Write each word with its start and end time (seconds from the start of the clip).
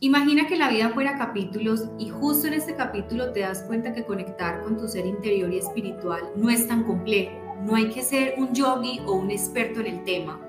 Imagina 0.00 0.46
que 0.46 0.56
la 0.56 0.68
vida 0.68 0.90
fuera 0.90 1.18
capítulos 1.18 1.88
y 1.98 2.08
justo 2.08 2.46
en 2.46 2.54
este 2.54 2.76
capítulo 2.76 3.32
te 3.32 3.40
das 3.40 3.64
cuenta 3.64 3.92
que 3.92 4.04
conectar 4.04 4.62
con 4.62 4.76
tu 4.76 4.86
ser 4.86 5.04
interior 5.04 5.52
y 5.52 5.58
espiritual 5.58 6.22
no 6.36 6.50
es 6.50 6.68
tan 6.68 6.84
complejo. 6.84 7.32
No 7.64 7.74
hay 7.74 7.88
que 7.88 8.02
ser 8.02 8.34
un 8.36 8.54
yogi 8.54 9.00
o 9.06 9.14
un 9.14 9.32
experto 9.32 9.80
en 9.80 9.86
el 9.86 10.04
tema. 10.04 10.40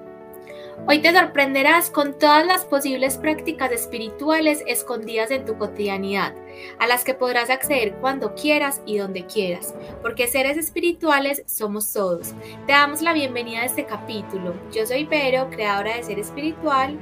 Hoy 0.88 1.00
te 1.00 1.12
sorprenderás 1.12 1.90
con 1.90 2.20
todas 2.20 2.46
las 2.46 2.64
posibles 2.64 3.18
prácticas 3.18 3.72
espirituales 3.72 4.64
escondidas 4.68 5.32
en 5.32 5.46
tu 5.46 5.58
cotidianidad, 5.58 6.36
a 6.78 6.86
las 6.86 7.04
que 7.04 7.16
podrás 7.16 7.50
acceder 7.50 7.96
cuando 7.96 8.36
quieras 8.36 8.84
y 8.86 8.98
donde 8.98 9.26
quieras, 9.26 9.74
porque 10.04 10.28
seres 10.28 10.58
espirituales 10.58 11.42
somos 11.48 11.92
todos. 11.92 12.36
Te 12.68 12.74
damos 12.74 13.02
la 13.02 13.14
bienvenida 13.14 13.62
a 13.62 13.66
este 13.66 13.86
capítulo. 13.86 14.54
Yo 14.72 14.86
soy 14.86 15.06
Vero, 15.06 15.50
creadora 15.50 15.96
de 15.96 16.04
Ser 16.04 16.20
Espiritual. 16.20 17.00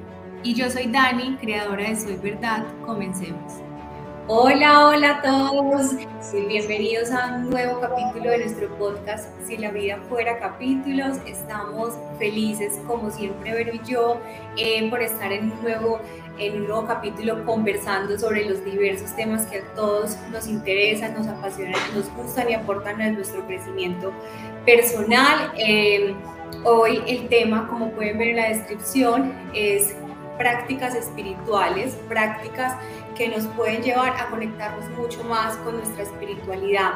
Y 0.47 0.53
yo 0.53 0.71
soy 0.71 0.87
Dani, 0.87 1.35
creadora 1.41 1.89
de 1.89 1.95
Soy 1.97 2.15
Verdad. 2.15 2.63
Comencemos. 2.85 3.55
Hola, 4.27 4.87
hola 4.87 5.17
a 5.17 5.21
todos. 5.21 5.91
bienvenidos 6.47 7.11
a 7.11 7.35
un 7.35 7.49
nuevo 7.49 7.81
capítulo 7.81 8.29
de 8.29 8.37
nuestro 8.37 8.69
podcast. 8.77 9.27
Si 9.45 9.57
la 9.57 9.71
vida 9.71 9.99
fuera 10.07 10.39
capítulos, 10.39 11.17
estamos 11.25 11.95
felices, 12.17 12.79
como 12.87 13.11
siempre, 13.11 13.51
Vero 13.51 13.73
y 13.73 13.81
yo, 13.85 14.21
eh, 14.55 14.89
por 14.89 15.01
estar 15.01 15.33
en 15.33 15.51
un, 15.51 15.61
nuevo, 15.63 15.99
en 16.37 16.61
un 16.61 16.67
nuevo 16.69 16.87
capítulo 16.87 17.43
conversando 17.43 18.17
sobre 18.17 18.45
los 18.45 18.63
diversos 18.63 19.13
temas 19.17 19.45
que 19.47 19.57
a 19.57 19.73
todos 19.75 20.17
nos 20.31 20.47
interesan, 20.47 21.13
nos 21.13 21.27
apasionan, 21.27 21.81
nos 21.93 22.09
gustan 22.15 22.49
y 22.49 22.53
aportan 22.53 23.01
a 23.01 23.11
nuestro 23.11 23.45
crecimiento 23.47 24.13
personal. 24.65 25.51
Eh, 25.57 26.15
hoy 26.63 27.03
el 27.05 27.27
tema, 27.27 27.67
como 27.67 27.91
pueden 27.91 28.17
ver 28.17 28.29
en 28.29 28.35
la 28.37 28.47
descripción, 28.47 29.33
es 29.53 29.93
prácticas 30.37 30.95
espirituales, 30.95 31.95
prácticas 32.07 32.75
que 33.15 33.27
nos 33.27 33.45
pueden 33.47 33.81
llevar 33.81 34.13
a 34.19 34.27
conectarnos 34.29 34.89
mucho 34.91 35.23
más 35.23 35.55
con 35.57 35.77
nuestra 35.77 36.03
espiritualidad. 36.03 36.93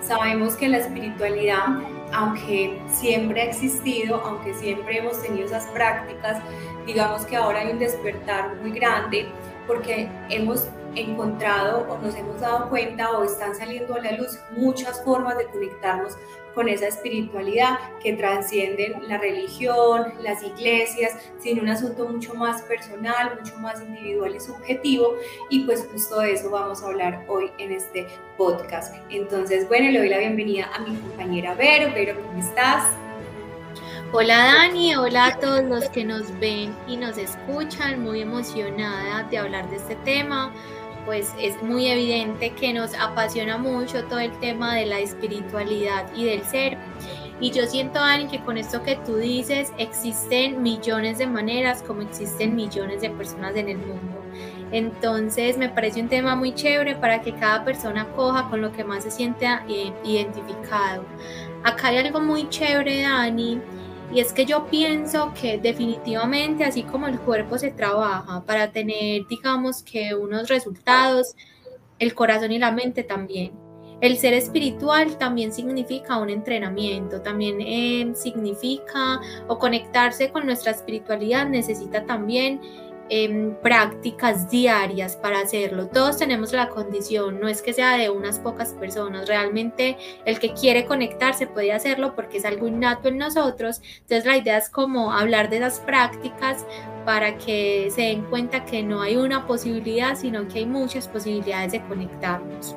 Sabemos 0.00 0.54
que 0.56 0.68
la 0.68 0.78
espiritualidad, 0.78 1.64
aunque 2.12 2.80
siempre 2.88 3.42
ha 3.42 3.44
existido, 3.44 4.20
aunque 4.24 4.54
siempre 4.54 4.98
hemos 4.98 5.20
tenido 5.22 5.46
esas 5.46 5.66
prácticas, 5.68 6.38
digamos 6.86 7.24
que 7.26 7.36
ahora 7.36 7.60
hay 7.60 7.72
un 7.72 7.78
despertar 7.78 8.54
muy 8.56 8.72
grande 8.72 9.26
porque 9.66 10.08
hemos 10.28 10.68
encontrado 10.94 11.86
o 11.90 11.98
nos 11.98 12.14
hemos 12.14 12.40
dado 12.40 12.68
cuenta 12.68 13.10
o 13.10 13.24
están 13.24 13.54
saliendo 13.54 13.94
a 13.94 14.00
la 14.00 14.12
luz 14.12 14.38
muchas 14.56 15.02
formas 15.02 15.36
de 15.38 15.46
conectarnos 15.46 16.16
con 16.54 16.68
esa 16.68 16.86
espiritualidad 16.86 17.78
que 18.02 18.12
trascienden 18.14 18.94
la 19.08 19.18
religión, 19.18 20.14
las 20.20 20.42
iglesias, 20.42 21.12
sin 21.38 21.60
un 21.60 21.68
asunto 21.68 22.08
mucho 22.08 22.34
más 22.34 22.62
personal, 22.62 23.38
mucho 23.40 23.56
más 23.58 23.82
individual 23.82 24.34
y 24.36 24.40
subjetivo. 24.40 25.16
Y 25.50 25.60
pues 25.64 25.86
justo 25.90 26.20
de 26.20 26.32
eso 26.32 26.50
vamos 26.50 26.82
a 26.82 26.86
hablar 26.86 27.24
hoy 27.28 27.50
en 27.58 27.72
este 27.72 28.06
podcast. 28.36 28.94
Entonces, 29.10 29.66
bueno, 29.68 29.90
le 29.90 29.98
doy 29.98 30.08
la 30.08 30.18
bienvenida 30.18 30.70
a 30.74 30.80
mi 30.80 30.96
compañera 30.96 31.54
Vero. 31.54 31.92
Vero, 31.94 32.16
¿cómo 32.24 32.38
estás? 32.38 32.84
Hola 34.12 34.36
Dani, 34.36 34.94
hola 34.94 35.26
a 35.26 35.40
todos 35.40 35.64
los 35.64 35.88
que 35.88 36.04
nos 36.04 36.38
ven 36.38 36.72
y 36.86 36.96
nos 36.96 37.18
escuchan, 37.18 38.00
muy 38.00 38.20
emocionada 38.20 39.24
de 39.24 39.38
hablar 39.38 39.68
de 39.70 39.76
este 39.76 39.96
tema 40.04 40.52
pues 41.04 41.34
es 41.40 41.62
muy 41.62 41.86
evidente 41.86 42.50
que 42.50 42.72
nos 42.72 42.94
apasiona 42.94 43.58
mucho 43.58 44.04
todo 44.04 44.18
el 44.18 44.32
tema 44.40 44.74
de 44.76 44.86
la 44.86 45.00
espiritualidad 45.00 46.06
y 46.14 46.24
del 46.24 46.44
ser. 46.44 46.78
Y 47.40 47.50
yo 47.50 47.66
siento, 47.66 47.98
Dani, 47.98 48.28
que 48.28 48.40
con 48.40 48.56
esto 48.56 48.82
que 48.82 48.96
tú 48.96 49.16
dices, 49.16 49.72
existen 49.78 50.62
millones 50.62 51.18
de 51.18 51.26
maneras 51.26 51.82
como 51.82 52.02
existen 52.02 52.54
millones 52.54 53.00
de 53.00 53.10
personas 53.10 53.56
en 53.56 53.68
el 53.68 53.78
mundo. 53.78 54.22
Entonces 54.70 55.58
me 55.58 55.68
parece 55.68 56.00
un 56.00 56.08
tema 56.08 56.36
muy 56.36 56.54
chévere 56.54 56.96
para 56.96 57.20
que 57.20 57.32
cada 57.34 57.64
persona 57.64 58.06
coja 58.16 58.48
con 58.48 58.60
lo 58.60 58.72
que 58.72 58.84
más 58.84 59.04
se 59.04 59.10
siente 59.10 59.46
eh, 59.68 59.92
identificado. 60.04 61.04
Acá 61.62 61.88
hay 61.88 61.98
algo 61.98 62.20
muy 62.20 62.48
chévere, 62.48 63.02
Dani, 63.02 63.60
y 64.12 64.20
es 64.20 64.32
que 64.32 64.46
yo 64.46 64.66
pienso 64.66 65.32
que 65.40 65.58
definitivamente 65.58 66.64
así 66.64 66.82
como 66.82 67.06
el 67.06 67.18
cuerpo 67.18 67.58
se 67.58 67.70
trabaja 67.70 68.44
para 68.44 68.70
tener, 68.70 69.26
digamos 69.28 69.82
que 69.82 70.14
unos 70.14 70.48
resultados, 70.48 71.34
el 71.98 72.14
corazón 72.14 72.52
y 72.52 72.58
la 72.58 72.70
mente 72.70 73.02
también. 73.02 73.52
El 74.00 74.18
ser 74.18 74.34
espiritual 74.34 75.16
también 75.18 75.52
significa 75.52 76.18
un 76.18 76.28
entrenamiento, 76.28 77.22
también 77.22 77.60
eh, 77.60 78.12
significa 78.14 79.20
o 79.48 79.58
conectarse 79.58 80.30
con 80.30 80.46
nuestra 80.46 80.72
espiritualidad 80.72 81.46
necesita 81.48 82.04
también 82.04 82.60
prácticas 83.62 84.50
diarias 84.50 85.16
para 85.16 85.40
hacerlo. 85.40 85.88
Todos 85.88 86.16
tenemos 86.16 86.52
la 86.52 86.68
condición, 86.68 87.38
no 87.40 87.48
es 87.48 87.62
que 87.62 87.72
sea 87.72 87.96
de 87.96 88.10
unas 88.10 88.38
pocas 88.38 88.72
personas, 88.72 89.28
realmente 89.28 89.96
el 90.24 90.38
que 90.38 90.52
quiere 90.54 90.86
conectarse 90.86 91.46
puede 91.46 91.72
hacerlo 91.72 92.14
porque 92.14 92.38
es 92.38 92.44
algo 92.44 92.66
innato 92.66 93.08
en 93.08 93.18
nosotros. 93.18 93.82
Entonces 94.00 94.24
la 94.24 94.36
idea 94.36 94.58
es 94.58 94.70
como 94.70 95.12
hablar 95.12 95.50
de 95.50 95.58
esas 95.58 95.80
prácticas 95.80 96.64
para 97.04 97.36
que 97.36 97.90
se 97.94 98.02
den 98.02 98.22
cuenta 98.24 98.64
que 98.64 98.82
no 98.82 99.02
hay 99.02 99.16
una 99.16 99.46
posibilidad, 99.46 100.16
sino 100.16 100.48
que 100.48 100.60
hay 100.60 100.66
muchas 100.66 101.06
posibilidades 101.06 101.72
de 101.72 101.82
conectarnos. 101.82 102.74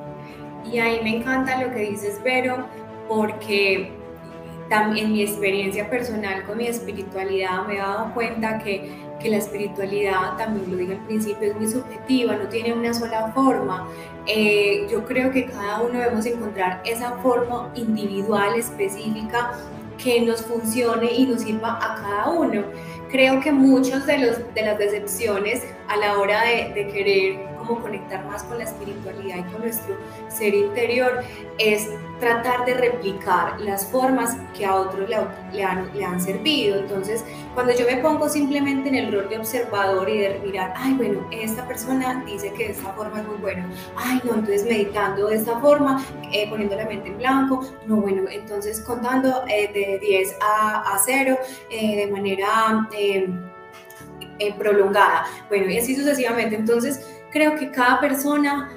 Y 0.71 0.79
ahí 0.79 0.99
me 1.01 1.17
encanta 1.17 1.61
lo 1.63 1.73
que 1.73 1.89
dices, 1.89 2.21
Vero, 2.23 2.67
porque 3.07 3.93
en 4.69 5.13
mi 5.13 5.21
experiencia 5.21 5.89
personal 5.89 6.43
con 6.43 6.57
mi 6.57 6.67
espiritualidad 6.67 7.65
me 7.65 7.75
he 7.75 7.77
dado 7.77 8.13
cuenta 8.13 8.59
que 8.59 9.06
que 9.19 9.29
la 9.29 9.37
espiritualidad, 9.37 10.37
también 10.37 10.71
lo 10.71 10.77
dije 10.77 10.93
al 10.93 11.05
principio, 11.05 11.49
es 11.49 11.55
muy 11.55 11.67
subjetiva, 11.67 12.35
no 12.35 12.47
tiene 12.49 12.73
una 12.73 12.93
sola 12.93 13.31
forma. 13.33 13.87
Eh, 14.25 14.87
yo 14.89 15.05
creo 15.05 15.31
que 15.31 15.45
cada 15.45 15.81
uno 15.81 15.99
debemos 15.99 16.25
encontrar 16.25 16.81
esa 16.85 17.13
forma 17.17 17.71
individual, 17.75 18.55
específica, 18.55 19.53
que 19.97 20.21
nos 20.21 20.43
funcione 20.43 21.11
y 21.11 21.25
nos 21.25 21.41
sirva 21.41 21.79
a 21.81 21.95
cada 21.95 22.29
uno. 22.29 22.63
Creo 23.09 23.39
que 23.39 23.51
muchos 23.51 24.05
de, 24.05 24.45
de 24.53 24.61
las 24.61 24.77
decepciones 24.77 25.63
a 25.87 25.97
la 25.97 26.19
hora 26.19 26.43
de 26.43 26.87
querer 26.93 27.46
conectar 27.75 28.25
más 28.25 28.43
con 28.43 28.57
la 28.57 28.63
espiritualidad 28.65 29.37
y 29.37 29.51
con 29.51 29.61
nuestro 29.61 29.95
ser 30.29 30.53
interior, 30.53 31.23
es 31.57 31.87
tratar 32.19 32.65
de 32.65 32.73
replicar 32.73 33.59
las 33.61 33.85
formas 33.85 34.37
que 34.55 34.65
a 34.65 34.75
otros 34.75 35.07
le, 35.07 35.63
han, 35.63 35.91
le 35.93 36.03
han 36.03 36.19
servido. 36.19 36.79
Entonces, 36.79 37.23
cuando 37.53 37.73
yo 37.73 37.85
me 37.85 37.97
pongo 37.97 38.29
simplemente 38.29 38.89
en 38.89 38.95
el 38.95 39.13
rol 39.13 39.29
de 39.29 39.37
observador 39.37 40.09
y 40.09 40.19
de 40.19 40.39
mirar, 40.39 40.73
ay, 40.75 40.93
bueno, 40.93 41.27
esta 41.31 41.67
persona 41.67 42.23
dice 42.25 42.51
que 42.53 42.65
de 42.65 42.71
esta 42.71 42.93
forma 42.93 43.19
es 43.19 43.27
muy 43.27 43.37
bueno, 43.37 43.67
ay, 43.95 44.21
no, 44.23 44.35
entonces 44.35 44.63
meditando 44.65 45.27
de 45.27 45.35
esta 45.35 45.59
forma, 45.59 46.03
eh, 46.31 46.47
poniendo 46.49 46.75
la 46.75 46.85
mente 46.85 47.09
en 47.09 47.17
blanco, 47.17 47.65
no, 47.85 47.97
bueno, 47.97 48.23
entonces 48.29 48.81
contando 48.81 49.43
eh, 49.47 49.71
de 49.73 49.99
10 49.99 50.37
a, 50.41 50.93
a 50.93 50.97
0 50.97 51.37
eh, 51.69 51.95
de 52.05 52.11
manera 52.11 52.87
prolongada, 54.57 55.25
bueno, 55.49 55.69
y 55.69 55.79
así 55.79 55.95
sucesivamente. 55.95 56.55
Entonces, 56.55 57.16
creo 57.31 57.55
que 57.55 57.71
cada 57.71 57.99
persona, 57.99 58.71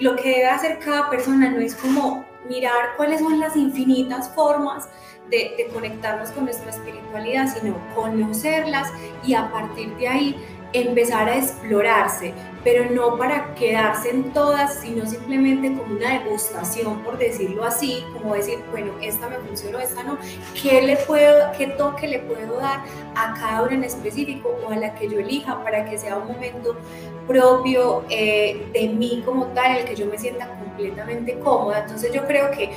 lo 0.00 0.16
que 0.16 0.28
debe 0.28 0.46
hacer 0.46 0.78
cada 0.78 1.10
persona 1.10 1.50
no 1.50 1.58
es 1.58 1.74
como 1.74 2.24
mirar 2.48 2.96
cuáles 2.96 3.20
son 3.20 3.40
las 3.40 3.56
infinitas 3.56 4.28
formas 4.34 4.88
de, 5.30 5.68
conectarnos 5.72 6.30
con 6.30 6.44
nuestra 6.44 6.70
espiritualidad, 6.70 7.48
sino 7.48 7.76
conocerlas 7.94 8.92
y 9.24 9.34
a 9.34 9.50
partir 9.50 9.96
de 9.96 10.08
ahí 10.08 10.53
empezar 10.74 11.28
a 11.28 11.38
explorarse, 11.38 12.34
pero 12.64 12.90
no 12.90 13.16
para 13.16 13.54
quedarse 13.54 14.10
en 14.10 14.32
todas, 14.32 14.80
sino 14.80 15.06
simplemente 15.06 15.72
como 15.72 15.94
una 15.94 16.18
degustación, 16.18 17.02
por 17.04 17.16
decirlo 17.16 17.64
así, 17.64 18.04
como 18.12 18.34
decir, 18.34 18.58
bueno, 18.72 18.92
esta 19.00 19.28
me 19.28 19.36
funcionó, 19.36 19.78
esta 19.78 20.02
no, 20.02 20.18
¿qué, 20.60 20.82
le 20.82 20.96
puedo, 20.96 21.52
qué 21.56 21.68
toque 21.68 22.08
le 22.08 22.18
puedo 22.18 22.58
dar 22.58 22.80
a 23.14 23.34
cada 23.34 23.62
una 23.62 23.74
en 23.74 23.84
específico 23.84 24.56
o 24.66 24.70
a 24.70 24.76
la 24.76 24.94
que 24.96 25.08
yo 25.08 25.20
elija 25.20 25.62
para 25.62 25.84
que 25.84 25.96
sea 25.96 26.18
un 26.18 26.32
momento 26.32 26.76
propio 27.28 28.04
eh, 28.10 28.66
de 28.72 28.88
mí 28.88 29.22
como 29.24 29.46
tal, 29.46 29.72
en 29.72 29.76
el 29.78 29.84
que 29.84 29.94
yo 29.94 30.06
me 30.06 30.18
sienta 30.18 30.48
completamente 30.48 31.38
cómoda. 31.38 31.80
Entonces 31.80 32.12
yo 32.12 32.26
creo 32.26 32.50
que 32.50 32.70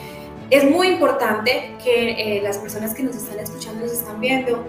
es 0.49 0.69
muy 0.69 0.87
importante 0.87 1.73
que 1.83 2.37
eh, 2.37 2.41
las 2.41 2.57
personas 2.57 2.93
que 2.93 3.03
nos 3.03 3.15
están 3.15 3.39
escuchando, 3.39 3.81
nos 3.81 3.91
están 3.91 4.21
viendo, 4.21 4.63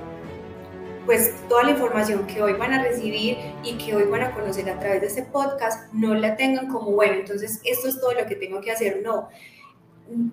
pues 1.09 1.33
toda 1.49 1.63
la 1.63 1.71
información 1.71 2.27
que 2.27 2.43
hoy 2.43 2.53
van 2.53 2.75
a 2.75 2.83
recibir 2.83 3.39
y 3.65 3.79
que 3.79 3.97
hoy 3.97 4.03
van 4.05 4.25
a 4.25 4.33
conocer 4.33 4.69
a 4.69 4.79
través 4.79 5.01
de 5.01 5.07
este 5.07 5.23
podcast, 5.23 5.91
no 5.95 6.15
la 6.15 6.37
tengan 6.37 6.69
como, 6.69 6.91
bueno, 6.91 7.15
entonces 7.15 7.63
esto 7.65 7.89
es 7.89 7.99
todo 7.99 8.13
lo 8.13 8.27
que 8.27 8.37
tengo 8.37 8.61
que 8.61 8.73
hacer, 8.73 9.01
no. 9.03 9.31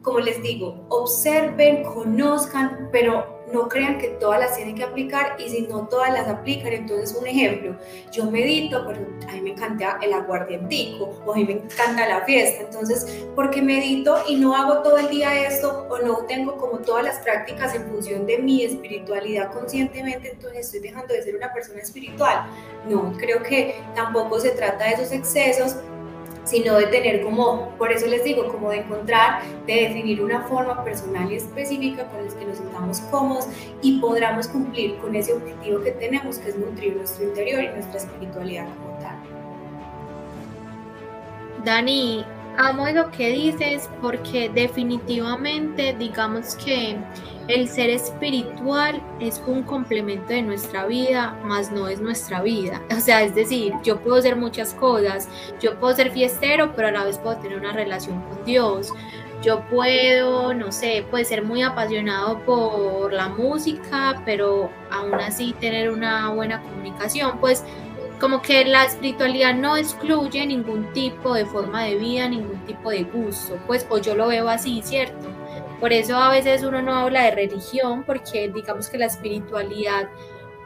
Como 0.02 0.20
les 0.20 0.42
digo, 0.42 0.86
observen, 0.90 1.84
conozcan, 1.84 2.90
pero 2.92 3.36
no 3.52 3.68
crean 3.68 3.98
que 3.98 4.10
todas 4.10 4.40
las 4.40 4.56
tienen 4.56 4.76
que 4.76 4.84
aplicar 4.84 5.36
y 5.40 5.50
si 5.50 5.62
no 5.64 5.88
todas 5.88 6.12
las 6.12 6.28
aplican, 6.28 6.74
entonces 6.74 7.16
un 7.16 7.28
ejemplo, 7.28 7.76
yo 8.12 8.30
medito, 8.32 8.86
pero 8.88 9.06
a 9.28 9.34
mí 9.34 9.42
me 9.42 9.52
encanta 9.52 10.00
el 10.02 10.14
aguardientico 10.14 11.12
o 11.26 11.34
a 11.34 11.36
mí 11.36 11.46
me 11.46 11.54
encanta 11.54 12.08
la 12.08 12.22
fiesta, 12.22 12.64
entonces, 12.64 13.26
porque 13.36 13.62
medito 13.62 14.18
y 14.28 14.36
no 14.38 14.56
hago 14.56 14.82
todo 14.82 14.98
el 14.98 15.10
día 15.10 15.48
esto 15.48 15.88
o 15.90 16.00
no 16.00 16.26
tengo 16.26 16.58
como 16.58 16.80
todas 16.80 17.04
las 17.04 17.20
prácticas 17.20 17.76
en 17.76 17.86
función 17.88 18.26
de 18.26 18.40
mi 18.40 18.64
espiritualidad 18.64 19.52
conscientemente, 19.54 20.32
entonces 20.32 20.66
estoy 20.66 20.80
dejando 20.80 21.14
de 21.14 21.22
ser 21.22 21.36
una 21.36 21.54
persona 21.54 21.82
espiritual. 21.82 22.48
No, 22.90 23.14
creo 23.18 23.44
que 23.44 23.76
tampoco 23.96 24.40
se 24.40 24.52
trata 24.52 24.86
de 24.86 24.92
esos 24.92 25.12
excesos, 25.12 25.76
sino 26.46 26.76
de 26.76 26.88
tener 26.88 27.22
como, 27.22 27.70
por 27.78 27.92
eso 27.92 28.08
les 28.08 28.24
digo, 28.24 28.48
como 28.52 28.70
de 28.70 28.78
encontrar, 28.78 29.42
de 29.66 29.74
definir 29.74 30.24
una 30.24 30.42
forma 30.44 30.84
personal 30.84 31.32
y 31.32 31.36
específica 31.36 32.06
con 32.08 32.26
la 32.26 32.34
que 32.34 32.46
nos 32.46 32.58
sintamos 32.58 33.00
cómodos 33.12 33.48
y 33.82 34.00
podamos 34.00 34.48
cumplir 34.48 34.98
con 34.98 35.16
ese 35.16 35.34
objetivo 35.34 35.82
que 35.82 35.92
tenemos, 35.92 36.38
que 36.38 36.50
es 36.50 36.58
nutrir 36.58 36.96
nuestro 36.96 37.26
interior 37.26 37.64
y 37.64 37.68
nuestra 37.70 37.98
espiritualidad 37.98 38.68
como 38.80 38.98
tal. 39.00 39.16
Dani, 41.64 42.26
amo 42.58 42.88
lo 42.90 43.12
que 43.12 43.30
dices 43.30 43.90
porque 44.02 44.50
definitivamente 44.50 45.96
digamos 45.98 46.56
que 46.56 46.98
el 47.48 47.68
ser 47.68 47.92
espiritual 47.92 49.02
es 49.20 49.42
un 49.46 49.64
complemento 49.64 50.30
de 50.30 50.42
nuestra 50.42 50.86
vida, 50.88 51.38
más 51.44 51.72
no 51.72 51.88
es 51.88 52.02
nuestra 52.02 52.42
vida. 52.42 52.82
O 52.96 53.00
sea, 53.00 53.22
es 53.22 53.36
decir, 53.36 53.74
yo 53.84 54.00
puedo 54.00 54.18
hacer 54.18 54.36
muchas 54.36 54.74
cosas, 54.74 55.30
yo 55.62 55.80
puedo 55.80 55.96
ser 55.96 56.12
fiestero, 56.12 56.74
pero 56.76 56.88
a 56.88 56.92
la 56.92 57.04
vez 57.04 57.20
puedo 57.20 57.38
tener 57.38 57.60
una 57.60 57.72
relación 57.72 58.20
con 58.22 58.44
Dios. 58.46 58.92
Yo 59.44 59.62
puedo, 59.70 60.54
no 60.56 60.72
sé, 60.72 61.06
puede 61.12 61.26
ser 61.26 61.44
muy 61.44 61.62
apasionado 61.62 62.40
por 62.46 63.14
la 63.14 63.30
música, 63.30 64.24
pero 64.26 64.72
aún 64.90 65.14
así 65.16 65.54
tener 65.60 65.92
una 65.92 66.30
buena 66.30 66.64
comunicación. 66.64 67.38
Pues 67.40 67.64
como 68.20 68.42
que 68.42 68.66
la 68.66 68.86
espiritualidad 68.86 69.56
no 69.56 69.78
excluye 69.78 70.46
ningún 70.46 70.92
tipo 70.94 71.34
de 71.34 71.46
forma 71.46 71.84
de 71.84 71.96
vida, 71.96 72.28
ningún 72.30 72.64
tipo 72.66 72.90
de 72.90 73.04
gusto, 73.04 73.58
pues 73.68 73.86
o 73.90 73.98
yo 73.98 74.16
lo 74.16 74.28
veo 74.28 74.50
así, 74.50 74.82
¿cierto? 74.84 75.28
Por 75.80 75.92
eso 75.92 76.16
a 76.18 76.30
veces 76.30 76.64
uno 76.64 76.82
no 76.82 76.96
habla 76.96 77.24
de 77.24 77.32
religión, 77.32 78.04
porque 78.06 78.50
digamos 78.50 78.90
que 78.90 78.98
la 78.98 79.06
espiritualidad 79.08 80.10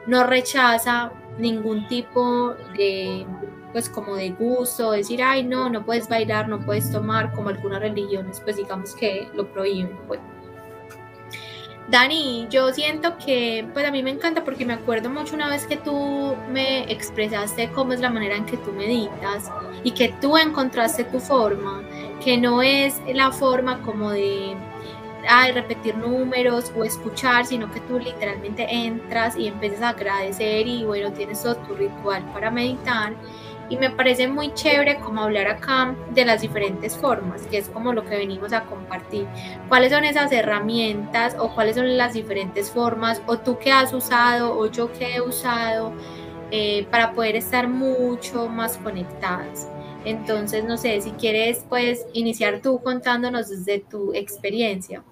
no 0.06 0.24
rechaza 0.26 1.12
ningún 1.38 1.88
tipo 1.88 2.54
de, 2.78 3.26
pues 3.72 3.90
como 3.90 4.16
de 4.16 4.32
gusto, 4.32 4.92
decir, 4.92 5.22
ay, 5.24 5.44
no, 5.44 5.70
no 5.70 5.86
puedes 5.86 6.08
bailar, 6.08 6.48
no 6.48 6.64
puedes 6.66 6.92
tomar, 6.92 7.32
como 7.34 7.50
algunas 7.50 7.80
religiones, 7.80 8.40
pues 8.42 8.58
digamos 8.58 8.94
que 8.96 9.30
lo 9.34 9.52
prohíben. 9.52 9.98
Pues. 10.08 10.20
Dani, 11.90 12.48
yo 12.52 12.72
siento 12.72 13.18
que, 13.18 13.68
pues 13.74 13.84
a 13.84 13.90
mí 13.90 14.04
me 14.04 14.12
encanta 14.12 14.44
porque 14.44 14.64
me 14.64 14.74
acuerdo 14.74 15.10
mucho 15.10 15.34
una 15.34 15.50
vez 15.50 15.66
que 15.66 15.76
tú 15.76 16.36
me 16.52 16.84
expresaste 16.92 17.72
cómo 17.72 17.94
es 17.94 18.00
la 18.00 18.12
manera 18.12 18.36
en 18.36 18.46
que 18.46 18.58
tú 18.58 18.72
meditas 18.72 19.52
y 19.84 19.92
que 19.92 20.14
tú 20.22 20.38
encontraste 20.38 21.04
tu 21.06 21.20
forma, 21.20 21.82
que 22.24 22.38
no 22.38 22.62
es 22.62 23.02
la 23.12 23.32
forma 23.32 23.82
como 23.82 24.12
de 24.12 24.56
ay, 25.28 25.52
repetir 25.52 25.98
números 25.98 26.72
o 26.78 26.84
escuchar, 26.84 27.48
sino 27.48 27.72
que 27.72 27.80
tú 27.82 27.98
literalmente 27.98 28.68
entras 28.70 29.36
y 29.36 29.48
empiezas 29.48 29.82
a 29.82 29.90
agradecer 29.90 30.68
y 30.68 30.86
bueno, 30.86 31.12
tienes 31.12 31.42
todo 31.42 31.56
tu 31.56 31.74
ritual 31.74 32.24
para 32.34 32.52
meditar. 32.52 33.14
Y 33.70 33.78
me 33.78 33.92
parece 33.92 34.28
muy 34.28 34.54
chévere 34.54 35.00
como 35.00 35.22
hablar 35.22 35.48
acá 35.48 35.96
de 36.12 36.26
las 36.26 36.42
diferentes 36.42 36.98
formas, 36.98 37.44
que 37.48 37.60
es 37.60 37.70
como 37.70 37.94
lo 37.94 38.04
que 38.04 38.18
venimos 38.18 38.52
a 38.52 38.66
compartir. 38.66 39.28
¿Cuáles 39.68 39.92
son 39.92 40.06
esas 40.06 40.32
herramientas 40.32 41.36
o 41.40 41.54
cuáles 41.54 41.76
son 41.76 41.98
las 41.98 42.14
diferentes 42.14 42.72
formas 42.72 43.22
o 43.28 43.38
tú 43.38 43.60
que 43.60 43.72
has 43.72 43.94
usado 43.94 44.58
o 44.58 44.66
yo 44.72 44.92
que 44.92 45.16
he 45.16 45.22
usado 45.22 45.94
eh, 46.52 46.88
para 46.90 47.14
poder 47.14 47.36
estar 47.36 47.68
mucho 47.68 48.50
más 48.50 48.78
conectadas? 48.78 49.68
Entonces, 50.06 50.64
no 50.64 50.78
sé, 50.78 51.00
si 51.02 51.12
quieres, 51.12 51.66
puedes 51.70 52.06
iniciar 52.14 52.62
tú 52.62 52.80
contándonos 52.82 53.50
desde 53.50 53.80
tu 53.80 54.14
experiencia. 54.14 55.04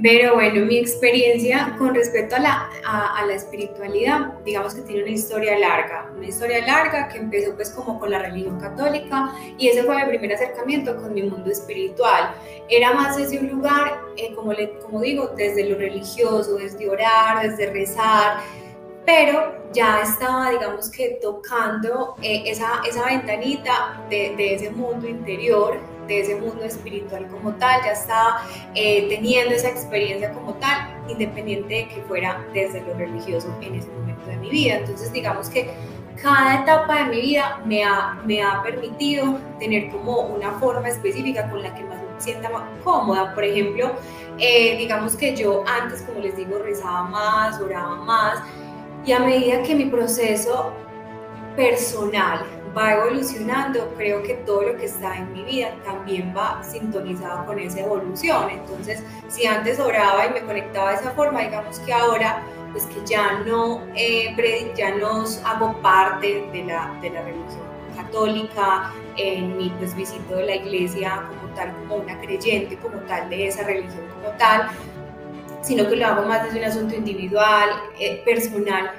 Pero 0.00 0.34
bueno, 0.34 0.64
mi 0.64 0.78
experiencia 0.78 1.74
con 1.76 1.94
respecto 1.94 2.36
a 2.36 2.38
la, 2.38 2.70
a, 2.86 3.26
la 3.26 3.34
espiritualidad, 3.34 4.38
digamos 4.42 4.74
que 4.74 4.80
tiene 4.80 5.02
una 5.02 5.12
historia 5.12 5.58
larga, 5.58 6.10
una 6.16 6.26
historia 6.26 6.64
larga 6.64 7.08
que 7.08 7.18
empezó 7.18 7.54
pues 7.54 7.68
como 7.70 8.00
con 8.00 8.10
la 8.10 8.20
religión 8.20 8.58
católica 8.58 9.34
y 9.58 9.68
ese 9.68 9.82
fue 9.82 10.02
mi 10.02 10.08
primer 10.08 10.32
acercamiento 10.32 10.96
con 10.96 11.12
mi 11.12 11.22
mundo 11.22 11.50
espiritual. 11.50 12.34
Era 12.70 12.94
más 12.94 13.18
desde 13.18 13.38
un 13.38 13.48
lugar, 13.48 14.00
eh, 14.16 14.32
como, 14.34 14.54
le, 14.54 14.78
como 14.78 15.02
digo, 15.02 15.28
desde 15.36 15.68
lo 15.68 15.76
religioso, 15.76 16.56
desde 16.56 16.88
orar, 16.88 17.46
desde 17.46 17.70
rezar, 17.70 18.38
pero 19.04 19.62
ya 19.72 20.00
estaba, 20.02 20.50
digamos 20.50 20.90
que 20.90 21.18
tocando 21.20 22.14
eh, 22.22 22.44
esa, 22.46 22.82
esa 22.88 23.04
ventanita 23.06 24.04
de, 24.08 24.34
de 24.36 24.54
ese 24.54 24.70
mundo 24.70 25.08
interior 25.08 25.78
de 26.06 26.20
ese 26.20 26.34
mundo 26.36 26.64
espiritual 26.64 27.26
como 27.28 27.54
tal, 27.54 27.80
ya 27.84 27.92
estaba 27.92 28.42
eh, 28.74 29.06
teniendo 29.08 29.54
esa 29.54 29.68
experiencia 29.68 30.32
como 30.32 30.54
tal, 30.54 31.02
independiente 31.08 31.74
de 31.74 31.88
que 31.88 32.02
fuera 32.02 32.44
desde 32.52 32.80
lo 32.82 32.94
religioso 32.94 33.54
en 33.60 33.76
ese 33.76 33.88
momento 33.88 34.26
de 34.26 34.36
mi 34.36 34.50
vida. 34.50 34.76
Entonces, 34.76 35.12
digamos 35.12 35.48
que 35.48 35.70
cada 36.20 36.62
etapa 36.62 37.04
de 37.04 37.04
mi 37.06 37.20
vida 37.20 37.60
me 37.64 37.84
ha, 37.84 38.14
me 38.24 38.42
ha 38.42 38.62
permitido 38.62 39.38
tener 39.58 39.90
como 39.90 40.20
una 40.20 40.52
forma 40.52 40.88
específica 40.88 41.48
con 41.50 41.62
la 41.62 41.74
que 41.74 41.82
más 41.84 41.98
me 41.98 42.20
sienta 42.20 42.48
más 42.50 42.64
cómoda. 42.84 43.34
Por 43.34 43.44
ejemplo, 43.44 43.92
eh, 44.38 44.76
digamos 44.78 45.16
que 45.16 45.34
yo 45.34 45.64
antes, 45.66 46.02
como 46.02 46.20
les 46.20 46.36
digo, 46.36 46.58
rezaba 46.58 47.04
más, 47.04 47.60
oraba 47.60 47.96
más, 47.96 48.40
y 49.04 49.12
a 49.12 49.18
medida 49.18 49.62
que 49.62 49.74
mi 49.74 49.86
proceso 49.86 50.72
personal 51.56 52.44
va 52.76 52.94
evolucionando, 52.94 53.92
creo 53.96 54.22
que 54.22 54.34
todo 54.34 54.62
lo 54.62 54.76
que 54.76 54.86
está 54.86 55.16
en 55.16 55.32
mi 55.32 55.42
vida 55.44 55.74
también 55.84 56.32
va 56.36 56.62
sintonizado 56.62 57.44
con 57.46 57.58
esa 57.58 57.80
evolución. 57.80 58.50
Entonces, 58.50 59.02
si 59.28 59.46
antes 59.46 59.78
oraba 59.78 60.26
y 60.26 60.30
me 60.30 60.40
conectaba 60.40 60.90
de 60.90 60.96
esa 60.96 61.10
forma, 61.10 61.40
digamos 61.40 61.78
que 61.80 61.92
ahora, 61.92 62.42
pues 62.72 62.84
que 62.86 63.04
ya 63.06 63.40
no, 63.46 63.82
eh, 63.94 64.34
ya 64.74 64.94
no 64.94 65.24
hago 65.44 65.76
parte 65.82 66.48
de 66.52 66.64
la, 66.64 66.96
de 67.02 67.10
la 67.10 67.22
religión 67.22 67.72
católica, 67.94 68.90
en 69.16 69.56
mi 69.58 69.68
pues, 69.78 69.94
visito 69.94 70.36
de 70.36 70.46
la 70.46 70.56
iglesia 70.56 71.22
como 71.28 71.54
tal, 71.54 71.72
como 71.76 71.96
una 71.96 72.18
creyente 72.20 72.76
como 72.78 72.96
tal 73.00 73.28
de 73.28 73.48
esa 73.48 73.64
religión 73.64 74.06
como 74.14 74.34
tal, 74.38 74.68
sino 75.62 75.88
que 75.88 75.96
lo 75.96 76.06
hago 76.06 76.26
más 76.26 76.44
desde 76.44 76.58
un 76.58 76.64
asunto 76.64 76.94
individual, 76.94 77.70
eh, 77.98 78.22
personal, 78.24 78.92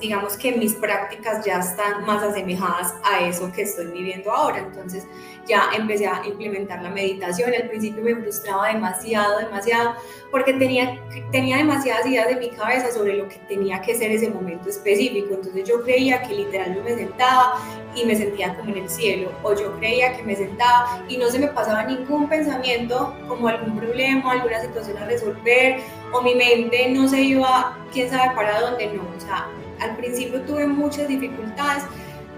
digamos 0.00 0.36
que 0.36 0.52
mis 0.52 0.74
prácticas 0.74 1.44
ya 1.44 1.58
están 1.58 2.04
más 2.04 2.22
asemejadas 2.22 2.94
a 3.02 3.20
eso 3.20 3.50
que 3.52 3.62
estoy 3.62 3.86
viviendo 3.86 4.30
ahora. 4.30 4.58
Entonces 4.58 5.06
ya 5.46 5.70
empecé 5.76 6.06
a 6.06 6.22
implementar 6.26 6.82
la 6.82 6.90
meditación. 6.90 7.52
Al 7.54 7.68
principio 7.68 8.02
me 8.02 8.14
frustraba 8.16 8.68
demasiado, 8.68 9.38
demasiado, 9.38 9.94
porque 10.30 10.52
tenía, 10.54 11.00
tenía 11.30 11.58
demasiadas 11.58 12.06
ideas 12.06 12.28
en 12.28 12.40
mi 12.40 12.50
cabeza 12.50 12.92
sobre 12.92 13.14
lo 13.16 13.28
que 13.28 13.36
tenía 13.48 13.80
que 13.80 13.94
ser 13.94 14.10
ese 14.10 14.28
momento 14.28 14.68
específico. 14.68 15.34
Entonces 15.34 15.66
yo 15.66 15.82
creía 15.82 16.22
que 16.22 16.34
literal 16.34 16.82
me 16.84 16.94
sentaba 16.94 17.54
y 17.94 18.04
me 18.04 18.14
sentía 18.14 18.54
como 18.54 18.70
en 18.72 18.82
el 18.82 18.90
cielo, 18.90 19.32
o 19.42 19.54
yo 19.54 19.74
creía 19.78 20.14
que 20.14 20.22
me 20.22 20.36
sentaba 20.36 21.02
y 21.08 21.16
no 21.16 21.28
se 21.28 21.38
me 21.38 21.48
pasaba 21.48 21.82
ningún 21.84 22.28
pensamiento 22.28 23.16
como 23.26 23.48
algún 23.48 23.78
problema, 23.78 24.32
alguna 24.32 24.60
situación 24.60 24.98
a 24.98 25.06
resolver, 25.06 25.80
o 26.12 26.22
mi 26.22 26.34
mente 26.34 26.90
no 26.90 27.08
se 27.08 27.20
iba, 27.20 27.76
quién 27.92 28.10
sabe 28.10 28.34
para 28.34 28.60
dónde, 28.60 28.86
no. 28.88 29.02
O 29.16 29.20
sea, 29.20 29.48
al 29.80 29.96
principio 29.96 30.40
tuve 30.42 30.66
muchas 30.66 31.08
dificultades 31.08 31.84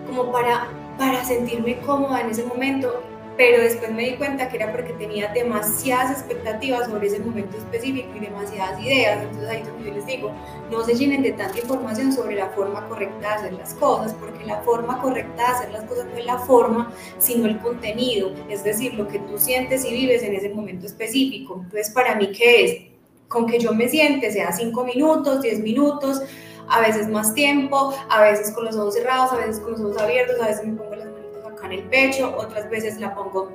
como 0.06 0.32
para, 0.32 0.68
para 0.96 1.24
sentirme 1.24 1.78
cómoda 1.80 2.20
en 2.20 2.30
ese 2.30 2.44
momento, 2.44 3.02
pero 3.36 3.62
después 3.62 3.92
me 3.92 4.02
di 4.02 4.16
cuenta 4.16 4.48
que 4.48 4.56
era 4.56 4.72
porque 4.72 4.92
tenía 4.94 5.28
demasiadas 5.32 6.10
expectativas 6.10 6.86
sobre 6.86 7.06
ese 7.06 7.20
momento 7.20 7.56
específico 7.56 8.08
y 8.16 8.18
demasiadas 8.18 8.80
ideas. 8.80 9.22
Entonces 9.22 9.48
ahí 9.48 9.60
es 9.60 9.68
donde 9.68 9.84
yo 9.88 9.94
les 9.94 10.06
digo, 10.06 10.32
no 10.72 10.82
se 10.82 10.96
llenen 10.96 11.22
de 11.22 11.32
tanta 11.32 11.56
información 11.56 12.12
sobre 12.12 12.34
la 12.34 12.48
forma 12.48 12.88
correcta 12.88 13.28
de 13.28 13.34
hacer 13.34 13.52
las 13.52 13.74
cosas, 13.74 14.12
porque 14.14 14.44
la 14.44 14.60
forma 14.62 15.00
correcta 15.00 15.36
de 15.36 15.52
hacer 15.52 15.70
las 15.70 15.84
cosas 15.84 16.06
no 16.06 16.16
es 16.16 16.26
la 16.26 16.38
forma, 16.38 16.92
sino 17.18 17.46
el 17.46 17.60
contenido, 17.60 18.32
es 18.48 18.64
decir, 18.64 18.94
lo 18.94 19.06
que 19.06 19.20
tú 19.20 19.38
sientes 19.38 19.84
y 19.84 19.92
vives 19.92 20.24
en 20.24 20.34
ese 20.34 20.48
momento 20.48 20.86
específico. 20.86 21.60
Entonces 21.62 21.90
para 21.90 22.16
mí, 22.16 22.32
¿qué 22.32 22.64
es? 22.64 22.97
Con 23.28 23.46
que 23.46 23.58
yo 23.58 23.72
me 23.74 23.88
siente, 23.88 24.32
sea 24.32 24.52
cinco 24.52 24.84
minutos, 24.84 25.42
diez 25.42 25.60
minutos, 25.60 26.22
a 26.68 26.80
veces 26.80 27.08
más 27.08 27.34
tiempo, 27.34 27.94
a 28.08 28.22
veces 28.22 28.52
con 28.52 28.64
los 28.64 28.76
ojos 28.76 28.94
cerrados, 28.94 29.32
a 29.32 29.36
veces 29.36 29.60
con 29.60 29.72
los 29.72 29.80
ojos 29.80 29.98
abiertos, 29.98 30.40
a 30.40 30.46
veces 30.46 30.66
me 30.66 30.74
pongo 30.74 30.96
las 30.96 31.06
manitos 31.06 31.44
acá 31.44 31.66
en 31.66 31.72
el 31.72 31.82
pecho, 31.84 32.34
otras 32.36 32.68
veces 32.70 32.98
la 32.98 33.14
pongo 33.14 33.50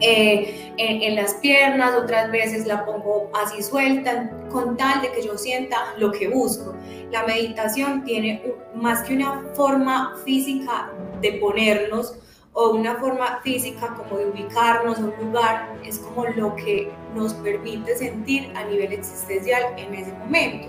eh, 0.00 0.72
en, 0.78 1.14
las 1.14 1.34
piernas, 1.34 1.94
otras 1.94 2.30
veces 2.32 2.66
la 2.66 2.86
pongo 2.86 3.30
así 3.34 3.62
suelta, 3.62 4.30
con 4.50 4.76
tal 4.76 5.02
de 5.02 5.12
que 5.12 5.22
yo 5.22 5.36
sienta 5.36 5.94
lo 5.98 6.10
que 6.10 6.28
busco. 6.28 6.74
La 7.10 7.24
meditación 7.24 8.04
tiene 8.04 8.54
más 8.74 9.02
que 9.02 9.14
una 9.14 9.44
forma 9.54 10.16
física 10.24 10.90
de 11.20 11.32
ponernos 11.34 12.14
o 12.52 12.70
una 12.70 12.96
forma 12.96 13.40
física 13.42 13.94
como 13.94 14.18
de 14.18 14.26
ubicarnos 14.26 14.98
a 14.98 15.02
un 15.02 15.14
lugar, 15.20 15.76
es 15.84 15.98
como 15.98 16.24
lo 16.26 16.56
que 16.56 16.90
nos 17.14 17.34
permite 17.34 17.96
sentir 17.96 18.52
a 18.56 18.64
nivel 18.64 18.92
existencial 18.92 19.62
en 19.76 19.94
ese 19.94 20.12
momento. 20.12 20.68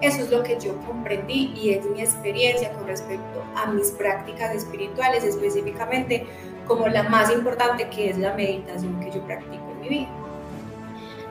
Eso 0.00 0.22
es 0.22 0.30
lo 0.30 0.42
que 0.42 0.58
yo 0.60 0.76
comprendí 0.86 1.52
y 1.54 1.70
es 1.70 1.84
mi 1.84 2.00
experiencia 2.00 2.72
con 2.72 2.86
respecto 2.86 3.42
a 3.56 3.66
mis 3.66 3.90
prácticas 3.90 4.54
espirituales, 4.54 5.24
específicamente 5.24 6.26
como 6.66 6.86
la 6.86 7.02
más 7.04 7.32
importante 7.32 7.88
que 7.88 8.10
es 8.10 8.18
la 8.18 8.34
meditación 8.34 8.98
que 9.00 9.10
yo 9.10 9.20
practico 9.22 9.70
en 9.72 9.80
mi 9.80 9.88
vida. 9.88 10.08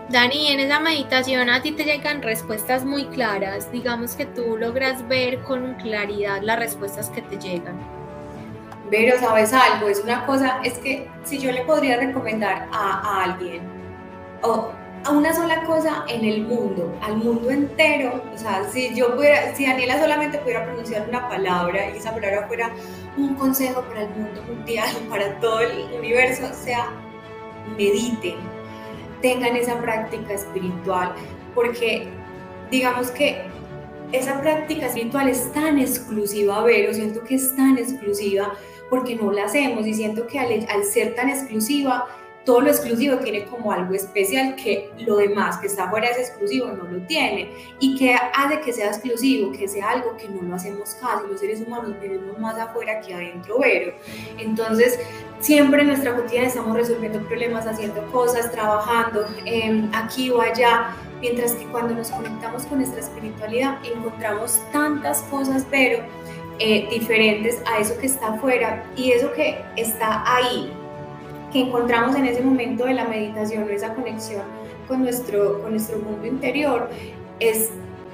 Dani, 0.09 0.47
en 0.47 0.59
esa 0.59 0.79
meditación 0.79 1.49
a 1.49 1.61
ti 1.61 1.71
te 1.71 1.83
llegan 1.83 2.21
respuestas 2.21 2.85
muy 2.85 3.05
claras, 3.07 3.71
digamos 3.71 4.15
que 4.15 4.25
tú 4.25 4.57
logras 4.57 5.05
ver 5.07 5.39
con 5.43 5.73
claridad 5.75 6.41
las 6.41 6.59
respuestas 6.59 7.09
que 7.09 7.21
te 7.21 7.37
llegan. 7.37 7.96
Pero 8.89 9.19
sabes 9.19 9.53
algo, 9.53 9.87
es 9.87 9.99
una 9.99 10.25
cosa, 10.25 10.59
es 10.63 10.77
que 10.79 11.07
si 11.23 11.39
yo 11.39 11.51
le 11.51 11.65
podría 11.65 11.97
recomendar 11.97 12.67
a, 12.71 13.01
a 13.01 13.23
alguien 13.25 13.61
o 14.41 14.71
a 15.03 15.11
una 15.11 15.33
sola 15.33 15.63
cosa 15.63 16.05
en 16.07 16.25
el 16.25 16.43
mundo, 16.43 16.97
al 17.01 17.17
mundo 17.17 17.49
entero, 17.49 18.21
o 18.33 18.37
sea, 18.37 18.63
si 18.69 18.93
yo 18.95 19.15
pudiera, 19.15 19.55
si 19.55 19.65
Daniela 19.65 19.99
solamente 19.99 20.37
pudiera 20.39 20.65
pronunciar 20.65 21.07
una 21.07 21.27
palabra 21.29 21.89
y 21.91 21.97
esa 21.97 22.13
palabra 22.13 22.45
fuera 22.47 22.71
un 23.15 23.35
consejo 23.35 23.81
para 23.83 24.03
el 24.03 24.09
mundo 24.09 24.41
mundial, 24.43 24.89
para 25.09 25.39
todo 25.39 25.61
el 25.61 25.93
universo, 25.97 26.47
o 26.49 26.53
sea, 26.53 26.89
mediten, 27.77 28.35
tengan 29.21 29.55
esa 29.55 29.79
práctica 29.79 30.33
espiritual, 30.33 31.13
porque 31.53 32.07
digamos 32.69 33.11
que 33.11 33.41
esa 34.11 34.39
práctica 34.41 34.87
espiritual 34.87 35.29
es 35.29 35.51
tan 35.53 35.79
exclusiva, 35.79 36.63
Vero, 36.63 36.93
siento 36.93 37.23
que 37.23 37.35
es 37.35 37.55
tan 37.55 37.77
exclusiva 37.77 38.53
porque 38.89 39.15
no 39.15 39.31
la 39.31 39.45
hacemos 39.45 39.85
y 39.85 39.93
siento 39.93 40.27
que 40.27 40.39
al, 40.39 40.65
al 40.69 40.83
ser 40.83 41.15
tan 41.15 41.29
exclusiva, 41.29 42.07
todo 42.47 42.61
lo 42.61 42.69
exclusivo 42.69 43.17
tiene 43.17 43.43
como 43.43 43.73
algo 43.73 43.93
especial 43.93 44.55
que 44.55 44.89
lo 44.99 45.17
demás 45.17 45.57
que 45.57 45.67
está 45.67 45.89
fuera 45.89 46.07
de 46.07 46.13
ese 46.13 46.21
exclusivo 46.21 46.67
no 46.67 46.85
lo 46.85 47.05
tiene. 47.05 47.51
Y 47.79 47.97
que 47.97 48.13
hace 48.13 48.61
que 48.61 48.71
sea 48.71 48.87
exclusivo, 48.87 49.51
que 49.51 49.67
sea 49.67 49.89
algo 49.89 50.15
que 50.15 50.29
no 50.29 50.41
lo 50.41 50.55
hacemos 50.55 50.95
casi. 50.95 51.27
Los 51.29 51.41
seres 51.41 51.59
humanos 51.59 51.93
vivimos 52.01 52.39
más 52.39 52.57
afuera 52.57 53.01
que 53.01 53.13
adentro, 53.13 53.57
pero 53.59 53.91
entonces 54.37 54.97
siempre 55.41 55.81
en 55.81 55.87
nuestra 55.87 56.15
cotidiana 56.15 56.47
estamos 56.47 56.73
resolviendo 56.77 57.19
problemas, 57.27 57.67
haciendo 57.67 58.01
cosas, 58.13 58.49
trabajando 58.49 59.27
eh, 59.43 59.85
aquí 59.93 60.29
o 60.29 60.39
allá. 60.39 60.95
Mientras 61.19 61.51
que 61.51 61.65
cuando 61.65 61.95
nos 61.95 62.11
conectamos 62.11 62.65
con 62.67 62.77
nuestra 62.77 63.01
espiritualidad 63.01 63.79
encontramos 63.83 64.61
tantas 64.71 65.21
cosas, 65.23 65.65
pero 65.69 66.05
eh, 66.59 66.87
diferentes 66.89 67.61
a 67.65 67.79
eso 67.79 67.97
que 67.99 68.07
está 68.07 68.29
afuera 68.33 68.83
y 68.95 69.11
eso 69.11 69.31
que 69.33 69.57
está 69.75 70.23
ahí 70.25 70.71
que 71.51 71.61
encontramos 71.61 72.15
en 72.15 72.25
ese 72.25 72.41
momento 72.41 72.85
de 72.85 72.93
la 72.93 73.05
meditación 73.05 73.63
o 73.63 73.69
esa 73.69 73.93
conexión 73.93 74.43
con 74.87 75.01
nuestro, 75.01 75.61
con 75.61 75.71
nuestro 75.71 75.97
mundo 75.99 76.25
interior 76.25 76.89
es 77.39 77.71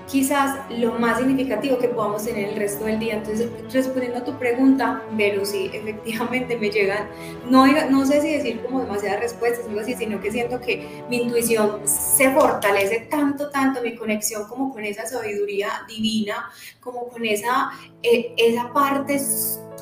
quizás 0.07 0.57
lo 0.69 0.93
más 0.93 1.17
significativo 1.17 1.77
que 1.77 1.87
podamos 1.87 2.25
tener 2.25 2.49
el 2.49 2.55
resto 2.55 2.85
del 2.85 2.99
día. 2.99 3.15
Entonces, 3.15 3.49
respondiendo 3.71 4.19
a 4.19 4.23
tu 4.23 4.37
pregunta, 4.37 5.01
pero 5.17 5.45
sí, 5.45 5.69
efectivamente 5.73 6.57
me 6.57 6.69
llegan, 6.69 7.07
no, 7.49 7.65
no 7.89 8.05
sé 8.05 8.21
si 8.21 8.33
decir 8.33 8.61
como 8.61 8.81
demasiadas 8.81 9.21
respuestas, 9.21 9.65
así, 9.79 9.95
sino 9.95 10.19
que 10.21 10.31
siento 10.31 10.59
que 10.59 11.03
mi 11.09 11.17
intuición 11.23 11.81
se 11.85 12.31
fortalece 12.31 13.07
tanto, 13.09 13.49
tanto, 13.49 13.81
mi 13.81 13.95
conexión 13.95 14.47
como 14.47 14.71
con 14.71 14.83
esa 14.83 15.05
sabiduría 15.05 15.69
divina, 15.87 16.51
como 16.79 17.07
con 17.07 17.25
esa, 17.25 17.71
eh, 18.01 18.33
esa 18.37 18.71
parte 18.73 19.19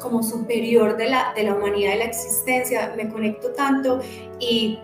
como 0.02 0.24
superior 0.24 0.98
de 0.98 1.10
la, 1.10 1.34
de 1.34 1.44
la 1.44 1.54
humanidad, 1.54 1.92
de 1.92 1.98
la 1.98 2.06
existencia, 2.06 2.94
me 2.98 3.08
conecto 3.10 3.52
tanto 3.52 4.02
y 4.40 4.80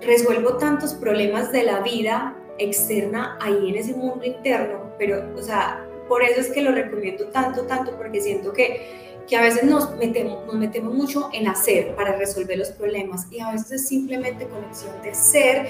resuelvo 0.00 0.56
tantos 0.56 0.94
problemas 0.94 1.52
de 1.52 1.62
la 1.64 1.80
vida 1.80 2.36
externa 2.58 3.38
ahí 3.40 3.70
en 3.70 3.76
ese 3.76 3.94
mundo 3.94 4.24
interno, 4.24 4.92
pero, 4.98 5.24
o 5.36 5.42
sea, 5.42 5.86
por 6.08 6.22
eso 6.22 6.40
es 6.40 6.50
que 6.50 6.62
lo 6.62 6.72
recomiendo 6.72 7.26
tanto, 7.28 7.62
tanto, 7.62 7.96
porque 7.96 8.20
siento 8.20 8.52
que, 8.52 9.22
que 9.26 9.36
a 9.36 9.42
veces 9.42 9.64
nos 9.64 9.96
metemos, 9.96 10.44
nos 10.46 10.56
metemos 10.56 10.94
mucho 10.94 11.30
en 11.32 11.48
hacer 11.48 11.94
para 11.94 12.16
resolver 12.16 12.58
los 12.58 12.70
problemas 12.70 13.26
y 13.30 13.40
a 13.40 13.52
veces 13.52 13.72
es 13.72 13.88
simplemente 13.88 14.46
conexión 14.46 15.00
de 15.02 15.14
ser, 15.14 15.68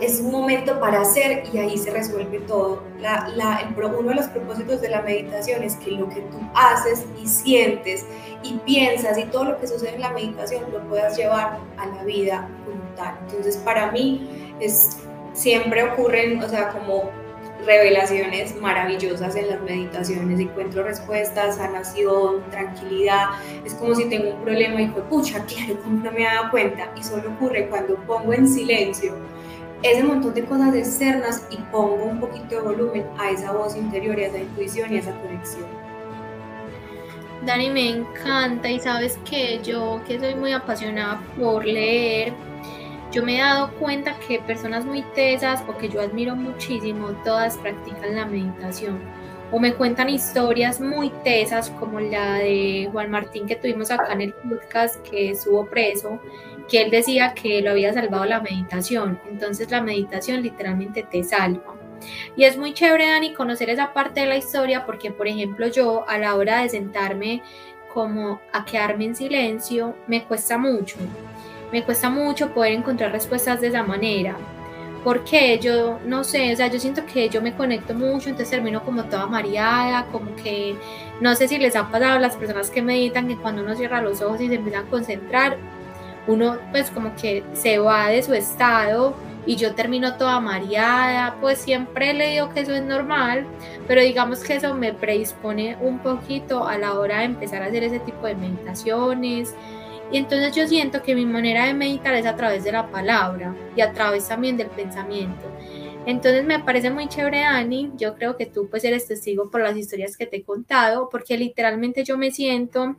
es 0.00 0.20
un 0.20 0.30
momento 0.30 0.78
para 0.78 1.00
hacer 1.00 1.44
y 1.52 1.58
ahí 1.58 1.76
se 1.76 1.90
resuelve 1.90 2.40
todo. 2.40 2.82
La, 3.00 3.28
la, 3.34 3.74
uno 3.76 4.10
de 4.10 4.14
los 4.14 4.26
propósitos 4.26 4.80
de 4.80 4.88
la 4.88 5.02
meditación 5.02 5.62
es 5.62 5.76
que 5.76 5.92
lo 5.92 6.08
que 6.08 6.20
tú 6.20 6.38
haces 6.54 7.04
y 7.20 7.26
sientes 7.26 8.06
y 8.42 8.54
piensas 8.58 9.18
y 9.18 9.24
todo 9.24 9.44
lo 9.44 9.58
que 9.58 9.66
sucede 9.66 9.94
en 9.94 10.00
la 10.00 10.10
meditación 10.10 10.70
lo 10.72 10.86
puedas 10.88 11.16
llevar 11.16 11.58
a 11.78 11.86
la 11.86 12.04
vida 12.04 12.48
como 12.64 12.82
tal. 12.96 13.18
Entonces 13.26 13.56
para 13.58 13.90
mí 13.90 14.54
es, 14.60 14.98
siempre 15.32 15.82
ocurren, 15.84 16.42
o 16.42 16.48
sea, 16.48 16.68
como 16.70 17.10
revelaciones 17.66 18.56
maravillosas 18.60 19.36
en 19.36 19.48
las 19.48 19.60
meditaciones, 19.60 20.40
encuentro 20.40 20.82
respuestas, 20.82 21.56
sanación, 21.56 22.42
tranquilidad, 22.50 23.26
es 23.64 23.74
como 23.74 23.94
si 23.94 24.06
tengo 24.06 24.30
un 24.30 24.42
problema 24.42 24.82
y 24.82 24.88
fue, 24.88 25.02
pucha, 25.02 25.44
claro, 25.44 25.80
¿cómo 25.82 26.02
no 26.02 26.12
me 26.12 26.22
he 26.22 26.24
dado 26.24 26.50
cuenta? 26.50 26.90
Y 26.96 27.02
solo 27.02 27.30
ocurre 27.30 27.68
cuando 27.68 27.94
pongo 28.06 28.32
en 28.32 28.48
silencio 28.48 29.14
ese 29.82 30.04
montón 30.04 30.34
de 30.34 30.44
cosas 30.44 30.74
externas 30.74 31.46
y 31.50 31.56
pongo 31.72 32.04
un 32.04 32.20
poquito 32.20 32.56
de 32.56 32.60
volumen 32.60 33.06
a 33.18 33.30
esa 33.30 33.52
voz 33.52 33.76
interior 33.76 34.18
y 34.18 34.24
a 34.24 34.26
esa 34.28 34.38
intuición 34.38 34.92
y 34.92 34.96
a 34.96 35.00
esa 35.00 35.20
conexión. 35.20 35.66
Dani, 37.44 37.70
me 37.70 37.88
encanta 37.88 38.70
y 38.70 38.78
sabes 38.78 39.18
que 39.28 39.60
yo 39.64 40.00
que 40.06 40.20
soy 40.20 40.36
muy 40.36 40.52
apasionada 40.52 41.20
por 41.36 41.64
leer, 41.64 42.32
yo 43.12 43.22
me 43.22 43.36
he 43.36 43.40
dado 43.40 43.70
cuenta 43.74 44.18
que 44.26 44.38
personas 44.40 44.84
muy 44.84 45.02
tesas 45.14 45.62
o 45.68 45.76
que 45.76 45.88
yo 45.88 46.00
admiro 46.00 46.34
muchísimo, 46.34 47.10
todas 47.24 47.56
practican 47.58 48.16
la 48.16 48.26
meditación 48.26 48.98
o 49.52 49.58
me 49.58 49.74
cuentan 49.74 50.08
historias 50.08 50.80
muy 50.80 51.10
tesas 51.22 51.70
como 51.78 52.00
la 52.00 52.38
de 52.38 52.88
Juan 52.90 53.10
Martín 53.10 53.46
que 53.46 53.54
tuvimos 53.54 53.90
acá 53.90 54.12
en 54.14 54.22
el 54.22 54.32
podcast 54.32 54.96
que 55.02 55.30
estuvo 55.30 55.66
preso, 55.66 56.18
que 56.68 56.80
él 56.80 56.90
decía 56.90 57.34
que 57.34 57.60
lo 57.60 57.70
había 57.70 57.92
salvado 57.92 58.24
la 58.24 58.40
meditación. 58.40 59.20
Entonces 59.30 59.70
la 59.70 59.82
meditación 59.82 60.42
literalmente 60.42 61.02
te 61.02 61.22
salva. 61.22 61.74
Y 62.34 62.44
es 62.44 62.56
muy 62.56 62.72
chévere, 62.72 63.08
Dani, 63.08 63.34
conocer 63.34 63.68
esa 63.68 63.92
parte 63.92 64.20
de 64.20 64.26
la 64.26 64.36
historia 64.36 64.86
porque, 64.86 65.10
por 65.12 65.28
ejemplo, 65.28 65.68
yo 65.68 66.08
a 66.08 66.18
la 66.18 66.34
hora 66.34 66.62
de 66.62 66.70
sentarme 66.70 67.42
como 67.92 68.40
a 68.52 68.64
quedarme 68.64 69.04
en 69.04 69.14
silencio, 69.14 69.94
me 70.06 70.24
cuesta 70.24 70.56
mucho. 70.56 70.96
Me 71.72 71.82
cuesta 71.82 72.10
mucho 72.10 72.50
poder 72.50 72.72
encontrar 72.72 73.12
respuestas 73.12 73.60
de 73.60 73.68
esa 73.68 73.82
manera. 73.82 74.36
Porque 75.02 75.58
yo 75.58 75.98
no 76.06 76.22
sé, 76.22 76.52
o 76.52 76.56
sea, 76.56 76.68
yo 76.68 76.78
siento 76.78 77.04
que 77.06 77.28
yo 77.28 77.42
me 77.42 77.54
conecto 77.54 77.92
mucho, 77.92 78.28
entonces 78.28 78.50
termino 78.50 78.84
como 78.84 79.04
toda 79.04 79.26
mareada, 79.26 80.06
como 80.12 80.36
que 80.36 80.76
no 81.20 81.34
sé 81.34 81.48
si 81.48 81.58
les 81.58 81.74
ha 81.74 81.90
pasado 81.90 82.20
las 82.20 82.36
personas 82.36 82.70
que 82.70 82.82
meditan 82.82 83.26
que 83.26 83.36
cuando 83.36 83.62
uno 83.62 83.74
cierra 83.74 84.00
los 84.00 84.22
ojos 84.22 84.40
y 84.40 84.48
se 84.48 84.54
empieza 84.54 84.80
a 84.80 84.84
concentrar, 84.84 85.56
uno 86.28 86.56
pues 86.70 86.90
como 86.90 87.16
que 87.16 87.42
se 87.54 87.78
va 87.78 88.08
de 88.08 88.22
su 88.22 88.32
estado 88.32 89.16
y 89.44 89.56
yo 89.56 89.74
termino 89.74 90.16
toda 90.16 90.38
mareada, 90.38 91.34
pues 91.40 91.58
siempre 91.58 92.14
le 92.14 92.28
digo 92.28 92.50
que 92.50 92.60
eso 92.60 92.72
es 92.72 92.82
normal, 92.82 93.44
pero 93.88 94.02
digamos 94.02 94.44
que 94.44 94.54
eso 94.56 94.74
me 94.74 94.92
predispone 94.92 95.76
un 95.80 95.98
poquito 95.98 96.68
a 96.68 96.78
la 96.78 96.94
hora 96.94 97.18
de 97.18 97.24
empezar 97.24 97.62
a 97.62 97.66
hacer 97.66 97.82
ese 97.82 97.98
tipo 97.98 98.26
de 98.26 98.36
meditaciones, 98.36 99.54
y 100.12 100.18
entonces 100.18 100.54
yo 100.54 100.68
siento 100.68 101.02
que 101.02 101.14
mi 101.14 101.24
manera 101.24 101.66
de 101.66 101.74
meditar 101.74 102.14
es 102.14 102.26
a 102.26 102.36
través 102.36 102.64
de 102.64 102.72
la 102.72 102.90
palabra 102.90 103.56
y 103.74 103.80
a 103.80 103.92
través 103.92 104.28
también 104.28 104.58
del 104.58 104.68
pensamiento. 104.68 105.46
Entonces 106.04 106.44
me 106.44 106.58
parece 106.58 106.90
muy 106.90 107.08
chévere, 107.08 107.40
Dani. 107.40 107.92
Yo 107.96 108.14
creo 108.14 108.36
que 108.36 108.46
tú 108.46 108.68
pues 108.68 108.84
eres 108.84 109.06
testigo 109.06 109.50
por 109.50 109.62
las 109.62 109.76
historias 109.76 110.16
que 110.16 110.26
te 110.26 110.38
he 110.38 110.42
contado, 110.42 111.08
porque 111.10 111.38
literalmente 111.38 112.04
yo 112.04 112.18
me 112.18 112.30
siento 112.30 112.96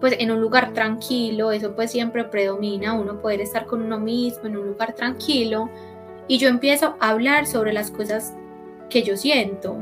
pues 0.00 0.16
en 0.18 0.30
un 0.30 0.40
lugar 0.40 0.72
tranquilo, 0.72 1.52
eso 1.52 1.76
pues 1.76 1.92
siempre 1.92 2.24
predomina, 2.24 2.94
uno 2.94 3.20
poder 3.20 3.40
estar 3.40 3.66
con 3.66 3.82
uno 3.82 4.00
mismo 4.00 4.46
en 4.46 4.56
un 4.56 4.66
lugar 4.66 4.94
tranquilo 4.94 5.68
y 6.26 6.38
yo 6.38 6.48
empiezo 6.48 6.96
a 6.98 7.10
hablar 7.10 7.46
sobre 7.46 7.72
las 7.72 7.90
cosas 7.90 8.34
que 8.88 9.02
yo 9.02 9.16
siento, 9.16 9.76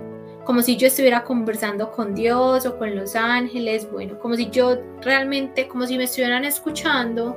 como 0.48 0.62
si 0.62 0.78
yo 0.78 0.86
estuviera 0.86 1.24
conversando 1.24 1.92
con 1.92 2.14
Dios 2.14 2.64
o 2.64 2.78
con 2.78 2.96
los 2.96 3.14
ángeles, 3.16 3.86
bueno, 3.92 4.18
como 4.18 4.34
si 4.34 4.48
yo 4.48 4.78
realmente, 5.02 5.68
como 5.68 5.86
si 5.86 5.98
me 5.98 6.04
estuvieran 6.04 6.42
escuchando 6.46 7.36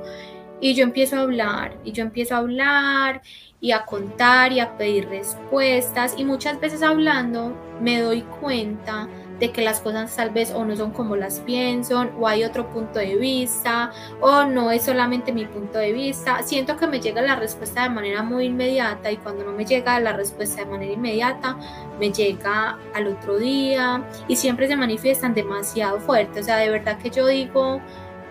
y 0.62 0.72
yo 0.72 0.82
empiezo 0.82 1.16
a 1.16 1.20
hablar 1.20 1.76
y 1.84 1.92
yo 1.92 2.04
empiezo 2.04 2.34
a 2.34 2.38
hablar 2.38 3.20
y 3.60 3.72
a 3.72 3.84
contar 3.84 4.50
y 4.52 4.60
a 4.60 4.78
pedir 4.78 5.10
respuestas 5.10 6.14
y 6.16 6.24
muchas 6.24 6.58
veces 6.58 6.82
hablando 6.82 7.54
me 7.82 8.00
doy 8.00 8.22
cuenta 8.40 9.06
de 9.38 9.50
que 9.50 9.62
las 9.62 9.80
cosas 9.80 10.14
tal 10.14 10.30
vez 10.30 10.52
o 10.52 10.64
no 10.64 10.76
son 10.76 10.92
como 10.92 11.16
las 11.16 11.40
pienso 11.40 12.06
o 12.18 12.28
hay 12.28 12.44
otro 12.44 12.68
punto 12.70 12.98
de 12.98 13.16
vista 13.16 13.90
o 14.20 14.44
no 14.44 14.70
es 14.70 14.82
solamente 14.84 15.32
mi 15.32 15.46
punto 15.46 15.78
de 15.78 15.92
vista. 15.92 16.42
Siento 16.42 16.76
que 16.76 16.86
me 16.86 17.00
llega 17.00 17.22
la 17.22 17.36
respuesta 17.36 17.82
de 17.82 17.90
manera 17.90 18.22
muy 18.22 18.46
inmediata 18.46 19.10
y 19.10 19.16
cuando 19.16 19.44
no 19.44 19.52
me 19.52 19.64
llega 19.64 19.98
la 20.00 20.12
respuesta 20.12 20.62
de 20.64 20.70
manera 20.70 20.92
inmediata 20.92 21.56
me 21.98 22.12
llega 22.12 22.78
al 22.94 23.06
otro 23.06 23.38
día 23.38 24.02
y 24.28 24.36
siempre 24.36 24.68
se 24.68 24.76
manifiestan 24.76 25.34
demasiado 25.34 26.00
fuerte. 26.00 26.40
O 26.40 26.42
sea, 26.42 26.56
de 26.56 26.70
verdad 26.70 26.98
que 26.98 27.10
yo 27.10 27.26
digo, 27.26 27.80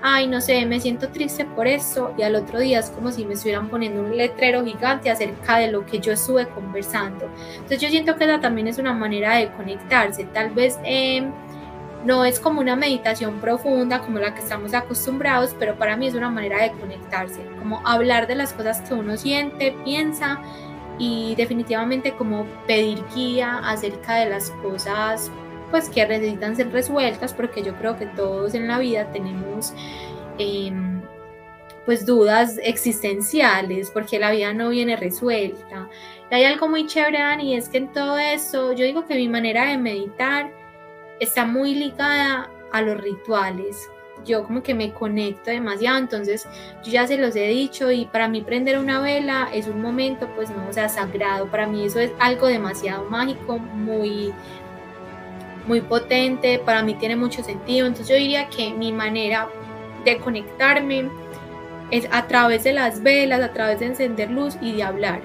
ay, 0.02 0.28
no 0.28 0.42
sé, 0.42 0.66
me 0.66 0.80
siento 0.80 1.10
triste 1.10 1.46
por 1.46 1.68
eso, 1.68 2.14
y 2.18 2.24
al 2.24 2.36
otro 2.36 2.60
día 2.60 2.80
es 2.80 2.90
como 2.90 3.12
si 3.12 3.26
me 3.26 3.34
estuvieran 3.34 3.70
poniendo 3.70 4.02
un 4.02 4.16
letrero 4.16 4.64
gigante 4.66 5.10
acerca 5.10 5.58
de 5.58 5.72
lo 5.72 5.86
que 5.86 6.00
yo 6.00 6.14
estuve 6.14 6.48
conversando. 6.48 7.30
Entonces 7.54 7.82
yo 7.82 7.90
siento 7.90 8.16
que 8.16 8.26
esa 8.26 8.40
también 8.40 8.68
es 8.68 8.78
una 8.78 8.94
manera 8.94 9.36
de 9.36 9.52
conectarse, 9.52 10.26
tal 10.26 10.52
vez... 10.52 10.80
Eh, 10.84 11.30
no 12.06 12.26
es 12.26 12.40
como 12.40 12.62
una 12.62 12.76
meditación 12.76 13.40
profunda 13.40 14.00
como 14.00 14.20
la 14.20 14.34
que 14.34 14.40
estamos 14.40 14.74
acostumbrados, 14.74 15.56
pero 15.60 15.76
para 15.76 15.96
mí 15.98 16.08
es 16.08 16.16
una 16.16 16.30
manera 16.30 16.64
de 16.64 16.72
conectarse, 16.72 17.42
como 17.60 17.86
hablar 17.86 18.28
de 18.28 18.36
las 18.36 18.54
cosas 18.54 18.82
que 18.82 18.94
uno 18.94 19.18
siente, 19.18 19.76
piensa 19.84 20.40
y 20.98 21.36
definitivamente 21.36 22.14
como 22.14 22.46
pedir 22.68 23.04
guía 23.16 23.60
acerca 23.64 24.16
de 24.16 24.30
las 24.30 24.52
cosas 24.64 25.32
pues 25.72 25.90
que 25.90 26.06
necesitan 26.06 26.56
ser 26.56 26.72
resueltas 26.72 27.34
porque 27.34 27.64
yo 27.64 27.76
creo 27.76 27.98
que 27.98 28.06
todos 28.06 28.54
en 28.54 28.68
la 28.68 28.78
vida 28.78 29.12
tenemos 29.12 29.74
em, 30.38 31.02
pues 31.86 32.06
dudas 32.06 32.60
existenciales 32.62 33.90
porque 33.90 34.20
la 34.20 34.32
vida 34.32 34.54
no 34.54 34.70
viene 34.70 34.96
resuelta 34.96 35.90
y 36.32 36.36
hay 36.36 36.46
algo 36.46 36.70
muy 36.70 36.88
chévere 36.88 37.44
y 37.44 37.56
es 37.56 37.68
que 37.68 37.78
en 37.78 37.92
todo 37.92 38.18
eso 38.18 38.72
yo 38.72 38.86
digo 38.86 39.06
que 39.06 39.16
mi 39.16 39.28
manera 39.28 39.66
de 39.66 39.78
meditar 39.78 40.50
está 41.20 41.46
muy 41.46 41.76
ligada 41.76 42.50
a 42.72 42.82
los 42.82 43.02
rituales. 43.02 43.90
Yo 44.24 44.44
como 44.44 44.64
que 44.64 44.74
me 44.74 44.94
conecto 44.94 45.50
demasiado, 45.50 45.98
entonces 45.98 46.48
yo 46.84 46.92
ya 46.92 47.06
se 47.06 47.18
los 47.18 47.36
he 47.36 47.48
dicho 47.48 47.92
y 47.92 48.06
para 48.06 48.30
mí 48.30 48.42
prender 48.42 48.80
una 48.80 49.02
vela 49.02 49.50
es 49.54 49.68
un 49.68 49.82
momento 49.82 50.30
pues 50.36 50.50
no, 50.52 50.70
o 50.70 50.74
sea, 50.74 50.88
sagrado, 50.88 51.48
para 51.48 51.68
mí 51.68 51.86
eso 51.86 52.00
es 52.00 52.12
algo 52.20 52.48
demasiado 52.48 53.10
mágico, 53.10 53.58
muy 53.58 54.32
muy 55.68 55.82
potente, 55.82 56.60
para 56.60 56.84
mí 56.84 56.96
tiene 56.96 57.16
mucho 57.16 57.44
sentido, 57.44 57.88
entonces 57.88 58.10
yo 58.10 58.16
diría 58.16 58.48
que 58.48 58.72
mi 58.74 58.92
manera 58.92 59.48
de 60.06 60.18
conectarme 60.18 61.10
es 61.92 62.08
a 62.12 62.28
través 62.28 62.64
de 62.64 62.74
las 62.74 63.04
velas, 63.04 63.42
a 63.42 63.54
través 63.54 63.80
de 63.80 63.88
encender 63.88 64.32
luz 64.32 64.58
y 64.62 64.74
de 64.74 64.84
hablar 64.84 65.22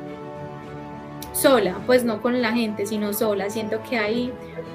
sola, 1.36 1.76
pues 1.86 2.04
no 2.04 2.20
con 2.22 2.40
la 2.40 2.52
gente, 2.52 2.86
sino 2.86 3.12
sola. 3.12 3.50
Siento 3.50 3.82
que 3.88 3.98
ahí 3.98 4.32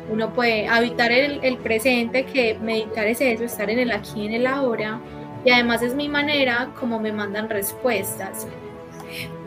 uno 0.10 0.34
puede 0.34 0.68
habitar 0.68 1.12
el, 1.12 1.58
presente, 1.58 2.26
que 2.26 2.58
meditar 2.60 3.08
es 3.08 3.20
eso, 3.20 3.44
estar 3.44 3.70
en 3.70 3.80
el 3.80 3.92
aquí, 3.92 4.28
en 4.28 4.34
el 4.34 4.48
ahora. 4.48 5.00
Y 5.44 5.50
además 5.50 5.82
es 5.82 5.96
mi 5.96 6.08
manera 6.08 6.70
como 6.80 7.00
me 7.00 7.12
mandan 7.12 7.50
respuestas. 7.50 8.48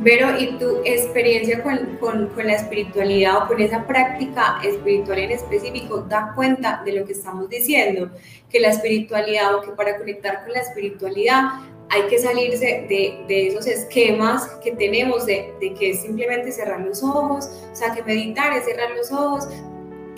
Pero, 0.03 0.39
¿y 0.39 0.59
tu 0.59 0.81
experiencia 0.85 1.63
con, 1.63 1.97
con, 2.01 2.29
con, 2.29 2.47
la 2.47 2.55
espiritualidad 2.55 3.45
o 3.45 3.49
con 3.49 3.61
esa 3.61 3.87
práctica 3.87 4.61
espiritual 4.63 5.19
en 5.19 5.31
específico 5.33 6.03
da 6.03 6.33
cuenta 6.35 6.83
de 6.85 6.93
lo 6.93 7.07
que 7.07 7.13
estamos 7.13 7.49
diciendo? 7.49 8.11
Que 8.51 8.61
la 8.61 8.69
espiritualidad 8.69 9.55
o 9.55 9.63
que 9.63 9.71
para 9.73 9.97
conectar 9.97 10.45
con 10.45 10.53
la 10.53 10.61
espiritualidad 10.61 11.43
hay 11.91 12.03
que 12.09 12.19
salirse 12.19 12.87
de, 12.89 13.25
de, 13.29 13.49
esos 13.49 13.67
esquemas 13.67 14.47
que 14.63 14.73
tenemos 14.73 15.27
de, 15.27 15.53
de, 15.61 15.75
que 15.75 15.91
es 15.91 16.03
simplemente 16.03 16.51
cerrar 16.51 16.81
los 16.81 17.03
ojos, 17.03 17.51
o 17.73 17.77
sea, 17.77 17.95
que 17.95 18.03
meditar 18.03 18.57
es 18.57 18.65
cerrar 18.65 18.91
los 18.97 19.13
ojos, 19.13 19.49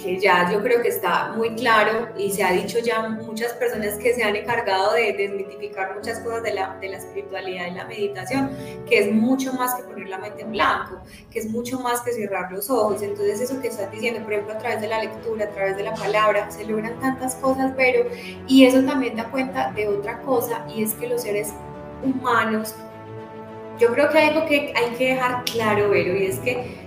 que 0.03 0.19
ya 0.19 0.50
yo 0.50 0.62
creo 0.62 0.83
que 0.83 0.88
está 0.88 1.33
muy 1.37 1.55
claro 1.55 2.09
y 2.19 2.31
se 2.31 2.45
ha 2.45 2.53
dicho 2.53 2.79
ya 2.79 3.09
muchas 3.09 3.53
personas 3.55 3.95
que 3.95 4.15
se 4.15 4.23
han 4.23 4.37
encargado 4.37 4.93
de 4.93 5.12
desmitificar 5.12 5.95
muchas 5.95 6.21
cosas 6.21 6.43
de 6.43 6.55
la, 6.55 6.76
de 6.81 6.88
la 6.88 6.99
espiritualidad 6.99 7.67
y 7.67 7.71
la 7.73 7.85
meditación, 7.87 8.50
que 8.88 8.99
es 8.99 9.12
mucho 9.12 9.53
más 9.55 9.75
que 9.75 9.83
poner 9.85 10.09
la 10.09 10.19
mente 10.19 10.43
en 10.43 10.53
blanco, 10.53 11.00
que 11.31 11.38
es 11.38 11.50
mucho 11.50 11.81
más 11.81 12.03
que 12.03 12.12
cerrar 12.12 12.53
los 12.53 12.69
ojos. 12.71 13.03
Entonces 13.03 13.41
eso 13.41 13.61
que 13.61 13.69
estás 13.69 13.91
diciendo, 13.91 14.23
por 14.23 14.33
ejemplo, 14.33 14.55
a 14.55 14.59
través 14.59 14.81
de 14.81 14.88
la 14.88 15.03
lectura, 15.03 15.47
a 15.47 15.50
través 15.50 15.76
de 15.76 15.83
la 15.83 15.95
palabra, 15.95 16.50
se 16.50 16.65
logran 16.65 16.99
tantas 17.00 17.35
cosas, 17.37 17.73
pero 17.76 18.09
y 18.47 18.65
eso 18.65 18.83
también 18.83 19.17
da 19.17 19.31
cuenta 19.31 19.73
de 19.73 19.88
otra 19.88 20.21
cosa 20.23 20.65
y 20.69 20.83
es 20.83 20.95
que 20.95 21.09
los 21.09 21.23
seres 21.23 21.53
humanos, 22.03 22.75
yo 23.79 23.93
creo 23.93 24.09
que 24.11 24.19
hay 24.19 24.29
algo 24.31 24.47
que 24.47 24.73
hay 24.75 24.91
que 24.97 25.09
dejar 25.15 25.45
claro, 25.45 25.91
Vero, 25.91 26.17
y 26.17 26.26
es 26.26 26.38
que 26.41 26.86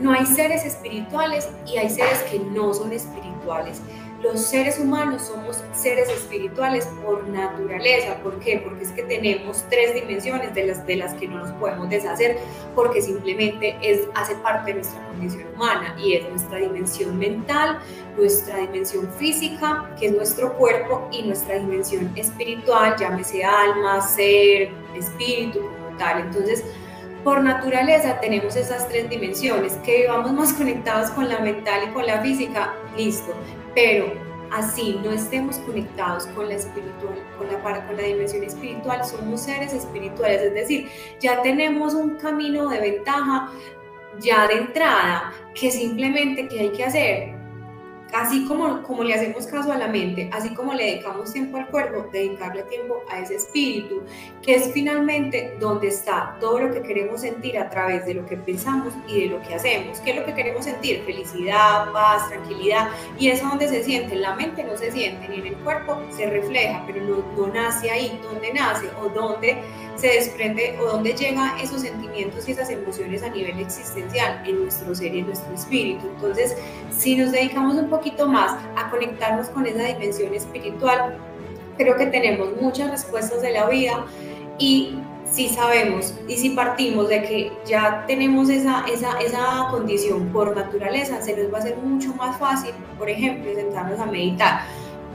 no 0.00 0.12
hay 0.12 0.26
seres 0.26 0.64
espirituales 0.64 1.48
y 1.66 1.78
hay 1.78 1.90
seres 1.90 2.22
que 2.30 2.38
no 2.38 2.72
son 2.74 2.92
espirituales. 2.92 3.80
Los 4.22 4.40
seres 4.40 4.80
humanos 4.80 5.22
somos 5.22 5.62
seres 5.72 6.08
espirituales 6.08 6.86
por 7.04 7.28
naturaleza. 7.28 8.16
¿Por 8.16 8.40
qué? 8.40 8.60
Porque 8.64 8.82
es 8.82 8.90
que 8.90 9.04
tenemos 9.04 9.64
tres 9.70 9.94
dimensiones 9.94 10.52
de 10.56 10.66
las, 10.66 10.84
de 10.84 10.96
las 10.96 11.14
que 11.14 11.28
no 11.28 11.38
nos 11.38 11.52
podemos 11.52 11.88
deshacer, 11.88 12.36
porque 12.74 13.00
simplemente 13.00 13.76
es, 13.80 14.08
hace 14.16 14.34
parte 14.36 14.72
de 14.72 14.80
nuestra 14.80 15.06
condición 15.06 15.44
humana 15.54 15.94
y 16.02 16.14
es 16.14 16.28
nuestra 16.28 16.58
dimensión 16.58 17.16
mental, 17.16 17.78
nuestra 18.16 18.58
dimensión 18.58 19.08
física, 19.18 19.88
que 20.00 20.06
es 20.06 20.12
nuestro 20.12 20.52
cuerpo, 20.54 21.08
y 21.12 21.22
nuestra 21.22 21.54
dimensión 21.60 22.10
espiritual, 22.16 22.96
llámese 22.98 23.44
alma, 23.44 24.00
ser, 24.00 24.70
espíritu, 24.96 25.60
como 25.60 25.96
tal. 25.96 26.22
Entonces, 26.22 26.64
por 27.28 27.42
naturaleza 27.42 28.18
tenemos 28.20 28.56
esas 28.56 28.88
tres 28.88 29.10
dimensiones, 29.10 29.74
que 29.84 29.98
vivamos 29.98 30.32
más 30.32 30.52
conectados 30.54 31.10
con 31.10 31.28
la 31.28 31.40
mental 31.40 31.82
y 31.86 31.92
con 31.92 32.06
la 32.06 32.22
física, 32.22 32.74
listo, 32.96 33.34
pero 33.74 34.14
así 34.50 34.98
no 35.04 35.10
estemos 35.10 35.58
conectados 35.58 36.26
con 36.28 36.48
la 36.48 36.54
espiritual, 36.54 37.22
con 37.36 37.48
la, 37.48 37.86
con 37.86 37.98
la 37.98 38.02
dimensión 38.02 38.44
espiritual, 38.44 39.04
somos 39.04 39.42
seres 39.42 39.74
espirituales, 39.74 40.40
es 40.40 40.54
decir, 40.54 40.88
ya 41.20 41.42
tenemos 41.42 41.92
un 41.92 42.16
camino 42.16 42.66
de 42.70 42.80
ventaja 42.80 43.52
ya 44.20 44.48
de 44.48 44.54
entrada, 44.54 45.30
que 45.54 45.70
simplemente, 45.70 46.48
¿qué 46.48 46.60
hay 46.60 46.70
que 46.70 46.84
hacer? 46.84 47.37
Así 48.12 48.46
como, 48.46 48.82
como 48.82 49.04
le 49.04 49.14
hacemos 49.14 49.46
caso 49.46 49.70
a 49.70 49.76
la 49.76 49.88
mente, 49.88 50.30
así 50.32 50.54
como 50.54 50.72
le 50.72 50.84
dedicamos 50.84 51.32
tiempo 51.32 51.58
al 51.58 51.68
cuerpo, 51.68 52.06
dedicarle 52.10 52.62
tiempo 52.64 53.02
a 53.10 53.20
ese 53.20 53.36
espíritu, 53.36 54.02
que 54.42 54.54
es 54.54 54.72
finalmente 54.72 55.56
donde 55.60 55.88
está 55.88 56.36
todo 56.40 56.58
lo 56.58 56.72
que 56.72 56.82
queremos 56.82 57.20
sentir 57.20 57.58
a 57.58 57.68
través 57.68 58.06
de 58.06 58.14
lo 58.14 58.24
que 58.24 58.36
pensamos 58.36 58.94
y 59.06 59.22
de 59.22 59.26
lo 59.26 59.42
que 59.42 59.54
hacemos. 59.54 60.00
¿Qué 60.00 60.12
es 60.12 60.16
lo 60.16 60.24
que 60.24 60.34
queremos 60.34 60.64
sentir? 60.64 61.02
Felicidad, 61.04 61.92
paz, 61.92 62.28
tranquilidad. 62.28 62.88
Y 63.18 63.28
eso 63.28 63.46
donde 63.46 63.68
se 63.68 63.84
siente. 63.84 64.14
En 64.14 64.22
la 64.22 64.34
mente 64.34 64.64
no 64.64 64.76
se 64.76 64.90
siente, 64.90 65.28
ni 65.28 65.40
en 65.40 65.46
el 65.48 65.56
cuerpo 65.56 66.00
se 66.10 66.30
refleja, 66.30 66.82
pero 66.86 67.02
no, 67.04 67.24
no 67.36 67.52
nace 67.52 67.90
ahí. 67.90 68.18
¿Dónde 68.22 68.52
nace? 68.54 68.88
¿O 69.02 69.08
dónde 69.10 69.58
se 69.98 70.06
desprende? 70.06 70.78
¿O 70.80 70.84
dónde 70.84 71.12
llegan 71.12 71.58
esos 71.58 71.82
sentimientos 71.82 72.48
y 72.48 72.52
esas 72.52 72.70
emociones 72.70 73.22
a 73.22 73.30
nivel 73.30 73.58
existencial? 73.58 74.42
En 74.46 74.62
nuestro 74.62 74.94
ser 74.94 75.14
y 75.14 75.20
en 75.20 75.26
nuestro 75.26 75.52
espíritu. 75.54 76.06
Entonces, 76.14 76.56
si 76.96 77.16
nos 77.16 77.32
dedicamos 77.32 77.74
un 77.74 77.90
poquito 77.90 78.28
más 78.28 78.52
a 78.76 78.90
conectarnos 78.90 79.48
con 79.48 79.66
esa 79.66 79.82
dimensión 79.82 80.32
espiritual, 80.34 81.18
creo 81.76 81.96
que 81.96 82.06
tenemos 82.06 82.50
muchas 82.60 82.90
respuestas 82.90 83.42
de 83.42 83.52
la 83.52 83.66
vida 83.68 84.04
y 84.58 84.98
si 85.30 85.48
sabemos 85.48 86.14
y 86.26 86.36
si 86.36 86.50
partimos 86.50 87.08
de 87.08 87.22
que 87.22 87.52
ya 87.66 88.04
tenemos 88.06 88.48
esa, 88.48 88.84
esa, 88.92 89.18
esa 89.20 89.68
condición 89.70 90.28
por 90.28 90.56
naturaleza, 90.56 91.20
se 91.20 91.36
nos 91.36 91.52
va 91.52 91.58
a 91.58 91.60
hacer 91.60 91.76
mucho 91.76 92.14
más 92.14 92.38
fácil, 92.38 92.72
por 92.96 93.10
ejemplo, 93.10 93.52
sentarnos 93.54 94.00
a 94.00 94.06
meditar. 94.06 94.62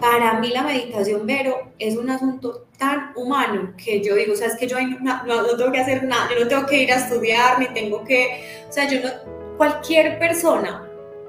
Para 0.03 0.37
mí 0.37 0.49
la 0.49 0.63
meditación, 0.63 1.25
Vero, 1.25 1.71
es 1.79 1.95
un 1.95 2.09
asunto 2.09 2.67
tan 2.77 3.13
humano 3.15 3.73
que 3.77 4.03
yo 4.03 4.15
digo, 4.15 4.33
o 4.33 4.35
sea, 4.35 4.47
es 4.47 4.57
que 4.57 4.67
yo 4.67 4.75
no, 4.81 5.23
no, 5.23 5.41
no 5.43 5.55
tengo 5.55 5.71
que 5.71 5.79
hacer 5.79 6.03
nada, 6.03 6.27
yo 6.29 6.43
no 6.43 6.49
tengo 6.49 6.65
que 6.65 6.83
ir 6.83 6.91
a 6.91 6.97
estudiar, 6.97 7.57
ni 7.57 7.67
tengo 7.67 8.03
que, 8.03 8.65
o 8.67 8.73
sea, 8.73 8.85
yo 8.89 8.99
no, 8.99 9.55
cualquier 9.55 10.19
persona 10.19 10.85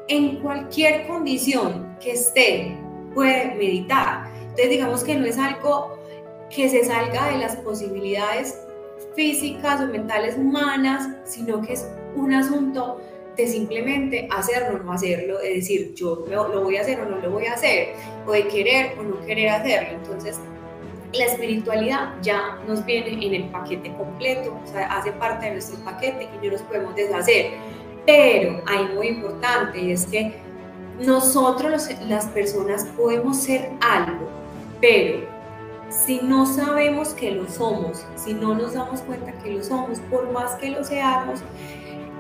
en 0.09 0.41
cualquier 0.41 1.07
condición 1.07 1.97
que 2.01 2.15
esté, 2.15 2.77
puede 3.15 3.55
meditar. 3.55 4.27
Entonces 4.41 4.71
digamos 4.71 5.05
que 5.05 5.15
no 5.15 5.25
es 5.25 5.39
algo 5.39 5.97
que 6.51 6.69
se 6.69 6.85
salga 6.85 7.31
de 7.31 7.39
las 7.39 7.55
posibilidades 7.55 8.59
físicas 9.15 9.83
o 9.83 9.87
mentales 9.87 10.37
humanas, 10.37 11.11
sino 11.23 11.63
que 11.63 11.75
es 11.75 11.89
un 12.17 12.35
asunto 12.35 13.01
de 13.37 13.47
simplemente 13.47 14.29
hacerlo 14.31 14.79
o 14.81 14.83
no 14.83 14.93
hacerlo, 14.93 15.39
de 15.39 15.55
decir 15.55 15.95
yo 15.95 16.25
lo 16.29 16.63
voy 16.63 16.77
a 16.77 16.83
hacer 16.83 17.01
o 17.01 17.07
no 17.07 17.19
lo 17.19 17.31
voy 17.31 17.47
a 17.47 17.55
hacer, 17.55 17.95
o 18.27 18.33
de 18.33 18.47
querer 18.49 18.99
o 18.99 19.03
no 19.03 19.25
querer 19.27 19.51
hacerlo. 19.51 19.99
Entonces, 19.99 20.39
la 21.13 21.27
espiritualidad 21.27 22.15
ya 22.23 22.59
nos 22.67 22.85
viene 22.85 23.25
en 23.25 23.35
el 23.35 23.51
paquete 23.51 23.93
completo, 23.95 24.59
o 24.63 24.67
sea, 24.67 24.87
hace 24.87 25.13
parte 25.13 25.47
de 25.47 25.53
nuestro 25.53 25.79
paquete 25.85 26.29
y 26.43 26.47
no 26.47 26.53
nos 26.53 26.63
podemos 26.63 26.95
deshacer. 26.95 27.53
Pero 28.07 28.61
hay 28.67 28.85
muy 28.95 29.09
importante 29.09 29.81
y 29.81 29.93
es 29.93 30.07
que 30.07 30.35
nosotros 31.01 31.89
las 32.07 32.27
personas 32.27 32.85
podemos 32.97 33.39
ser 33.39 33.71
algo, 33.81 34.29
pero 34.81 35.21
si 35.89 36.21
no 36.23 36.47
sabemos 36.47 37.11
que 37.11 37.31
lo 37.31 37.49
somos, 37.49 38.05
si 38.17 38.35
no 38.35 38.55
nos 38.55 38.75
damos 38.75 39.01
cuenta 39.03 39.33
que 39.39 39.51
lo 39.51 39.63
somos, 39.63 40.01
por 40.11 40.31
más 40.33 40.55
que 40.57 40.71
lo 40.71 40.85
seamos 40.85 41.41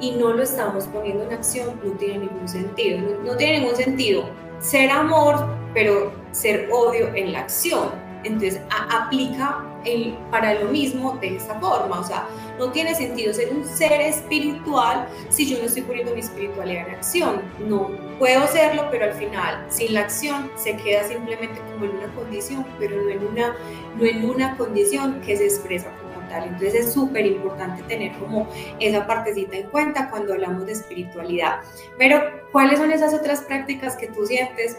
y 0.00 0.12
no 0.12 0.33
lo 0.33 0.42
estamos 0.42 0.87
poniendo 0.87 1.24
en 1.24 1.33
acción, 1.33 1.80
no 1.85 1.92
tiene 1.92 2.18
ningún 2.18 2.48
sentido. 2.48 3.00
No, 3.00 3.33
no 3.33 3.37
tiene 3.37 3.61
ningún 3.61 3.76
sentido 3.76 4.24
ser 4.61 4.90
amor, 4.90 5.46
pero 5.72 6.12
ser 6.33 6.68
odio 6.72 7.14
en 7.14 7.33
la 7.33 7.40
acción. 7.40 7.90
Entonces 8.24 8.61
aplica 8.70 9.62
el, 9.85 10.14
para 10.30 10.54
lo 10.54 10.70
mismo 10.70 11.18
de 11.20 11.37
esta 11.37 11.61
forma, 11.61 12.00
o 12.00 12.04
sea, 12.04 12.26
no 12.59 12.70
tiene 12.70 12.94
sentido 12.94 13.35
ser 13.35 13.52
un 13.52 13.66
ser 13.66 14.00
espiritual 14.00 15.07
si 15.28 15.46
yo 15.46 15.59
no 15.59 15.64
estoy 15.64 15.83
poniendo 15.83 16.14
mi 16.14 16.20
espiritualidad 16.20 16.88
en 16.88 16.94
acción. 16.94 17.42
No 17.68 17.90
puedo 18.18 18.46
serlo, 18.46 18.88
pero 18.90 19.04
al 19.04 19.12
final, 19.12 19.66
sin 19.68 19.92
la 19.92 20.00
acción, 20.00 20.50
se 20.57 20.74
queda 20.76 21.04
simplemente 21.04 21.61
como 21.72 21.85
en 21.85 21.96
una 21.98 22.14
condición, 22.14 22.64
pero 22.78 22.96
no 23.02 23.11
en 23.11 23.26
una, 23.26 23.57
no 23.96 24.04
en 24.04 24.24
una 24.24 24.57
condición 24.57 25.20
que 25.20 25.37
se 25.37 25.44
expresa 25.44 25.90
como 26.35 26.40
tal. 26.40 26.44
Entonces 26.44 26.75
es 26.75 26.92
súper 26.92 27.27
importante 27.27 27.83
tener 27.85 28.12
como 28.18 28.49
esa 28.81 29.07
partecita 29.07 29.57
en 29.57 29.68
cuenta 29.68 30.11
cuando 30.11 30.35
hablamos 30.35 30.66
de 30.66 30.73
espiritualidad. 30.73 31.61
Pero, 31.99 32.20
¿cuáles 32.53 32.79
son 32.79 32.90
esas 32.92 33.14
otras 33.14 33.42
prácticas 33.42 33.97
que 33.97 34.09
tú 34.09 34.27
sientes 34.27 34.79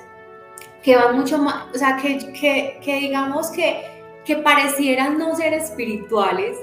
que 0.83 0.95
van 0.95 1.15
mucho 1.17 1.39
más, 1.39 1.65
o 1.73 1.77
sea, 1.79 1.97
que, 1.97 2.31
que, 2.31 2.79
que 2.83 2.95
digamos 2.97 3.49
que, 3.49 3.85
que 4.23 4.35
parecieran 4.37 5.17
no 5.17 5.35
ser 5.35 5.53
espirituales, 5.53 6.55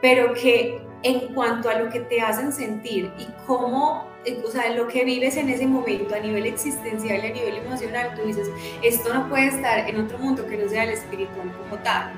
pero 0.00 0.32
que 0.32 0.80
en 1.02 1.34
cuanto 1.34 1.68
a 1.68 1.78
lo 1.78 1.90
que 1.90 2.00
te 2.00 2.20
hacen 2.22 2.52
sentir 2.52 3.12
y 3.18 3.26
cómo, 3.46 4.08
o 4.44 4.50
sea, 4.50 4.70
lo 4.70 4.88
que 4.88 5.04
vives 5.04 5.36
en 5.36 5.50
ese 5.50 5.66
momento 5.66 6.14
a 6.14 6.20
nivel 6.20 6.46
existencial 6.46 7.22
y 7.22 7.26
a 7.26 7.32
nivel 7.34 7.56
emocional, 7.58 8.14
tú 8.16 8.26
dices, 8.26 8.48
esto 8.82 9.12
no 9.12 9.28
puede 9.28 9.48
estar 9.48 9.88
en 9.88 10.00
otro 10.00 10.18
mundo 10.18 10.46
que 10.46 10.56
no 10.56 10.68
sea 10.70 10.84
el 10.84 10.90
espiritual 10.90 11.52
como 11.58 11.80
tal. 11.82 12.12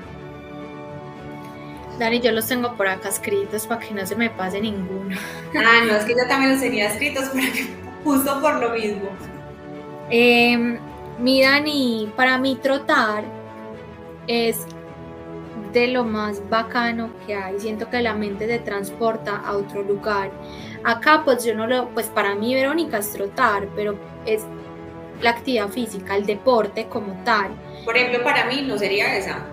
Dani, 1.99 2.21
yo 2.21 2.31
los 2.31 2.47
tengo 2.47 2.75
por 2.75 2.87
acá 2.87 3.09
escritos 3.09 3.67
para 3.67 3.81
que 3.81 3.93
no 3.93 4.05
se 4.05 4.15
me 4.15 4.29
pase 4.29 4.61
ninguno. 4.61 5.15
Ah, 5.55 5.83
no, 5.85 5.95
es 5.95 6.05
que 6.05 6.13
yo 6.13 6.27
también 6.27 6.51
los 6.51 6.61
tenía 6.61 6.89
escritos 6.89 7.29
que, 7.29 7.67
justo 8.03 8.39
por 8.41 8.55
lo 8.55 8.69
mismo. 8.69 9.09
Eh, 10.09 10.79
mi 11.19 11.41
Dani, 11.41 12.11
para 12.15 12.37
mí 12.37 12.57
trotar 12.61 13.23
es 14.27 14.65
de 15.73 15.87
lo 15.87 16.03
más 16.03 16.47
bacano 16.49 17.09
que 17.25 17.35
hay. 17.35 17.59
Siento 17.59 17.89
que 17.89 18.01
la 18.01 18.13
mente 18.13 18.47
te 18.47 18.59
transporta 18.59 19.37
a 19.37 19.57
otro 19.57 19.83
lugar. 19.83 20.31
Acá 20.83 21.23
pues 21.25 21.43
yo 21.43 21.53
no 21.55 21.67
lo, 21.67 21.89
pues 21.89 22.07
para 22.07 22.35
mí 22.35 22.55
Verónica 22.55 22.99
es 22.99 23.11
trotar, 23.11 23.67
pero 23.75 23.95
es 24.25 24.43
la 25.21 25.31
actividad 25.31 25.69
física, 25.69 26.15
el 26.15 26.25
deporte 26.25 26.87
como 26.87 27.13
tal. 27.23 27.51
Por 27.83 27.97
ejemplo, 27.97 28.23
para 28.23 28.45
mí 28.45 28.61
no 28.61 28.77
sería 28.77 29.17
esa. 29.17 29.45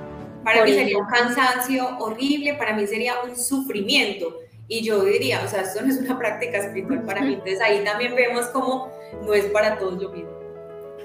Para 0.46 0.64
mí 0.64 0.74
sería 0.74 0.98
un 0.98 1.06
cansancio 1.06 1.98
horrible, 1.98 2.54
para 2.54 2.72
mí 2.72 2.86
sería 2.86 3.14
un 3.20 3.34
sufrimiento. 3.34 4.32
Y 4.68 4.84
yo 4.84 5.02
diría, 5.02 5.42
o 5.44 5.48
sea, 5.48 5.62
esto 5.62 5.82
no 5.82 5.92
es 5.92 5.98
una 5.98 6.16
práctica 6.16 6.58
espiritual 6.58 7.02
para 7.02 7.20
mí. 7.22 7.32
Entonces 7.32 7.60
ahí 7.60 7.82
también 7.82 8.14
vemos 8.14 8.46
cómo 8.52 8.92
no 9.24 9.34
es 9.34 9.46
para 9.46 9.76
todos 9.76 10.00
lo 10.00 10.10
mismo. 10.10 10.30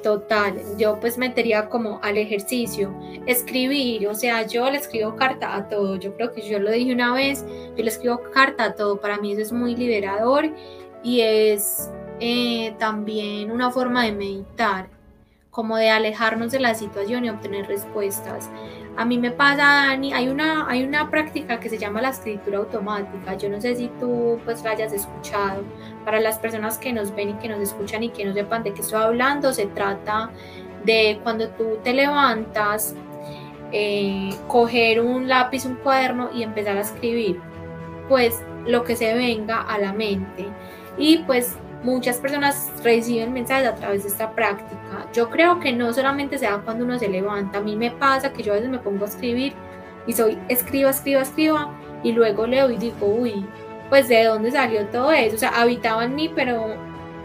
Total, 0.04 0.62
yo 0.78 1.00
pues 1.00 1.18
metería 1.18 1.70
como 1.70 2.00
al 2.04 2.20
ejercicio, 2.20 2.94
escribir, 3.26 4.08
o 4.08 4.14
sea, 4.14 4.46
yo 4.46 4.70
le 4.70 4.78
escribo 4.78 5.16
carta 5.16 5.56
a 5.56 5.68
todo, 5.68 5.96
yo 5.96 6.16
creo 6.16 6.34
que 6.34 6.42
yo 6.42 6.60
lo 6.60 6.72
dije 6.72 6.94
una 6.94 7.14
vez, 7.14 7.44
yo 7.76 7.84
le 7.84 7.90
escribo 7.90 8.22
carta 8.32 8.66
a 8.66 8.76
todo, 8.76 9.02
para 9.02 9.18
mí 9.18 9.32
eso 9.32 9.42
es 9.42 9.52
muy 9.52 9.76
liberador 9.76 10.50
y 11.04 11.22
es 11.22 11.90
eh, 12.20 12.76
también 12.80 13.52
una 13.52 13.72
forma 13.72 14.06
de 14.06 14.12
meditar, 14.12 14.88
como 15.52 15.78
de 15.78 15.90
alejarnos 15.90 16.52
de 16.52 16.60
la 16.60 16.74
situación 16.74 17.26
y 17.26 17.30
obtener 17.30 17.68
respuestas. 17.68 18.50
A 18.98 19.06
mí 19.06 19.18
me 19.18 19.32
pasa, 19.32 19.88
Dani, 19.88 20.14
hay 20.14 20.28
una, 20.28 20.68
hay 20.68 20.84
una 20.84 21.10
práctica 21.10 21.60
que 21.60 21.70
se 21.70 21.78
llama 21.78 22.02
la 22.02 22.10
escritura 22.10 22.58
automática. 22.58 23.36
Yo 23.36 23.50
no 23.50 23.62
sé 23.62 23.76
si 23.76 23.88
tú 24.00 24.40
pues 24.44 24.64
la 24.64 24.72
hayas 24.72 24.92
escuchado. 24.92 25.64
Para 26.04 26.20
las 26.20 26.38
personas 26.40 26.78
que 26.78 26.92
nos 26.92 27.16
ven 27.16 27.30
y 27.30 27.34
que 27.36 27.48
nos 27.48 27.60
escuchan 27.60 28.04
y 28.04 28.10
que 28.10 28.26
no 28.26 28.34
sepan 28.34 28.64
de 28.64 28.74
qué 28.74 28.82
estoy 28.82 29.02
hablando, 29.02 29.54
se 29.54 29.68
trata 29.68 30.30
de 30.84 31.20
cuando 31.24 31.50
tú 31.50 31.78
te 31.84 31.94
levantas, 31.94 32.96
eh, 33.72 34.36
coger 34.48 35.00
un 35.00 35.28
lápiz, 35.30 35.66
un 35.66 35.76
cuaderno 35.76 36.30
y 36.34 36.44
empezar 36.44 36.78
a 36.78 36.82
escribir, 36.82 37.40
pues 38.10 38.44
lo 38.66 38.84
que 38.84 38.96
se 38.96 39.14
venga 39.14 39.62
a 39.62 39.78
la 39.78 39.94
mente. 39.94 40.48
Y 40.98 41.20
pues 41.20 41.56
muchas 41.84 42.18
personas 42.18 42.72
reciben 42.84 43.34
mensajes 43.34 43.68
a 43.68 43.76
través 43.76 44.04
de 44.04 44.10
esta 44.10 44.32
práctica. 44.32 45.08
Yo 45.14 45.30
creo 45.30 45.60
que 45.60 45.72
no 45.74 45.94
solamente 45.94 46.38
se 46.38 46.46
da 46.46 46.62
cuando 46.64 46.86
uno 46.86 47.00
se 47.00 47.08
levanta, 47.08 47.60
a 47.60 47.62
mí 47.62 47.76
me 47.76 47.92
pasa 47.92 48.32
que 48.32 48.44
yo 48.44 48.54
a 48.54 48.56
veces 48.56 48.70
me 48.70 48.80
pongo 48.80 49.06
a 49.06 49.08
escribir 49.08 49.54
y 50.08 50.14
soy 50.14 50.38
escriba, 50.48 50.90
escriba, 50.90 51.22
escriba 51.22 51.74
y 52.04 52.12
luego 52.12 52.48
leo 52.48 52.70
y 52.70 52.78
digo, 52.78 53.06
uy, 53.08 53.46
pues 53.90 54.08
de 54.08 54.24
dónde 54.24 54.52
salió 54.52 54.86
todo 54.88 55.12
eso, 55.12 55.36
o 55.36 55.40
sea, 55.40 55.50
habitaba 55.50 56.06
en 56.06 56.16
mí 56.16 56.32
pero 56.34 56.76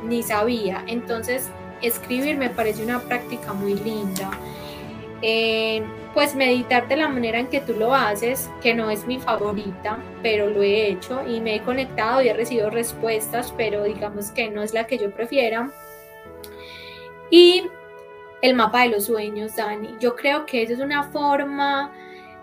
ni 0.05 0.23
sabía. 0.23 0.83
Entonces, 0.87 1.51
escribir 1.83 2.37
me 2.37 2.51
parece 2.51 2.83
una 2.83 3.01
práctica 3.01 3.53
muy 3.53 3.75
linda. 3.75 4.31
Pues 5.21 6.35
meditar 6.35 6.89
de 6.89 6.97
la 6.97 7.09
manera 7.09 7.39
en 7.39 7.49
que 7.49 7.61
tú 7.61 7.75
lo 7.75 7.95
haces, 7.95 8.51
que 8.63 8.75
no 8.75 8.91
es 8.91 9.07
mi 9.07 9.19
favorita, 9.19 9.99
pero 10.23 10.49
lo 10.49 10.63
he 10.63 10.89
hecho 10.89 11.27
y 11.27 11.41
me 11.41 11.57
he 11.57 11.63
conectado 11.63 12.23
y 12.23 12.29
he 12.29 12.33
recibido 12.33 12.71
respuestas, 12.71 13.53
pero 13.57 13.85
digamos 13.85 14.31
que 14.31 14.51
no 14.51 14.63
es 14.63 14.73
la 14.73 14.87
que 14.87 14.99
yo 14.99 15.11
prefiera. 15.11 15.71
Y 17.31 17.69
el 18.43 18.55
mapa 18.55 18.83
de 18.83 18.91
los 18.91 19.07
sueños, 19.07 19.57
Dani. 19.57 19.97
Yo 20.01 20.15
creo 20.17 20.47
que 20.47 20.63
esa 20.63 20.75
es 20.75 20.81
una 20.81 21.05
forma 21.05 21.93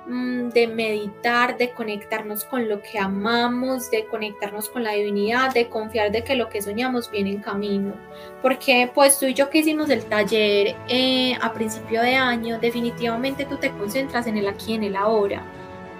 de 0.05 0.67
meditar, 0.67 1.57
de 1.57 1.71
conectarnos 1.71 2.43
con 2.43 2.67
lo 2.67 2.81
que 2.81 2.99
amamos, 2.99 3.89
de 3.89 4.05
conectarnos 4.05 4.67
con 4.69 4.83
la 4.83 4.91
divinidad, 4.91 5.53
de 5.53 5.69
confiar 5.69 6.11
de 6.11 6.23
que 6.23 6.35
lo 6.35 6.49
que 6.49 6.61
soñamos 6.61 7.09
viene 7.09 7.31
en 7.31 7.41
camino. 7.41 7.93
Porque 8.41 8.91
pues 8.93 9.17
tú 9.19 9.27
y 9.27 9.33
yo 9.33 9.49
que 9.49 9.59
hicimos 9.59 9.89
el 9.89 10.03
taller 10.05 10.75
eh, 10.89 11.37
a 11.41 11.53
principio 11.53 12.01
de 12.01 12.15
año, 12.15 12.59
definitivamente 12.59 13.45
tú 13.45 13.57
te 13.57 13.71
concentras 13.71 14.27
en 14.27 14.37
el 14.37 14.47
aquí, 14.47 14.73
en 14.73 14.83
el 14.83 14.95
ahora. 14.95 15.43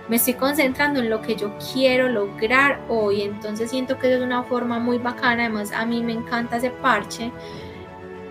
Me 0.09 0.17
estoy 0.17 0.33
concentrando 0.33 0.99
en 0.99 1.09
lo 1.09 1.21
que 1.21 1.37
yo 1.37 1.57
quiero 1.73 2.09
lograr 2.09 2.81
hoy, 2.89 3.21
entonces 3.21 3.71
siento 3.71 3.97
que 3.97 4.13
es 4.13 4.21
una 4.21 4.43
forma 4.43 4.77
muy 4.77 4.97
bacana, 4.97 5.45
además 5.45 5.71
a 5.71 5.85
mí 5.85 6.03
me 6.03 6.11
encanta 6.11 6.57
ese 6.57 6.71
parche 6.71 7.31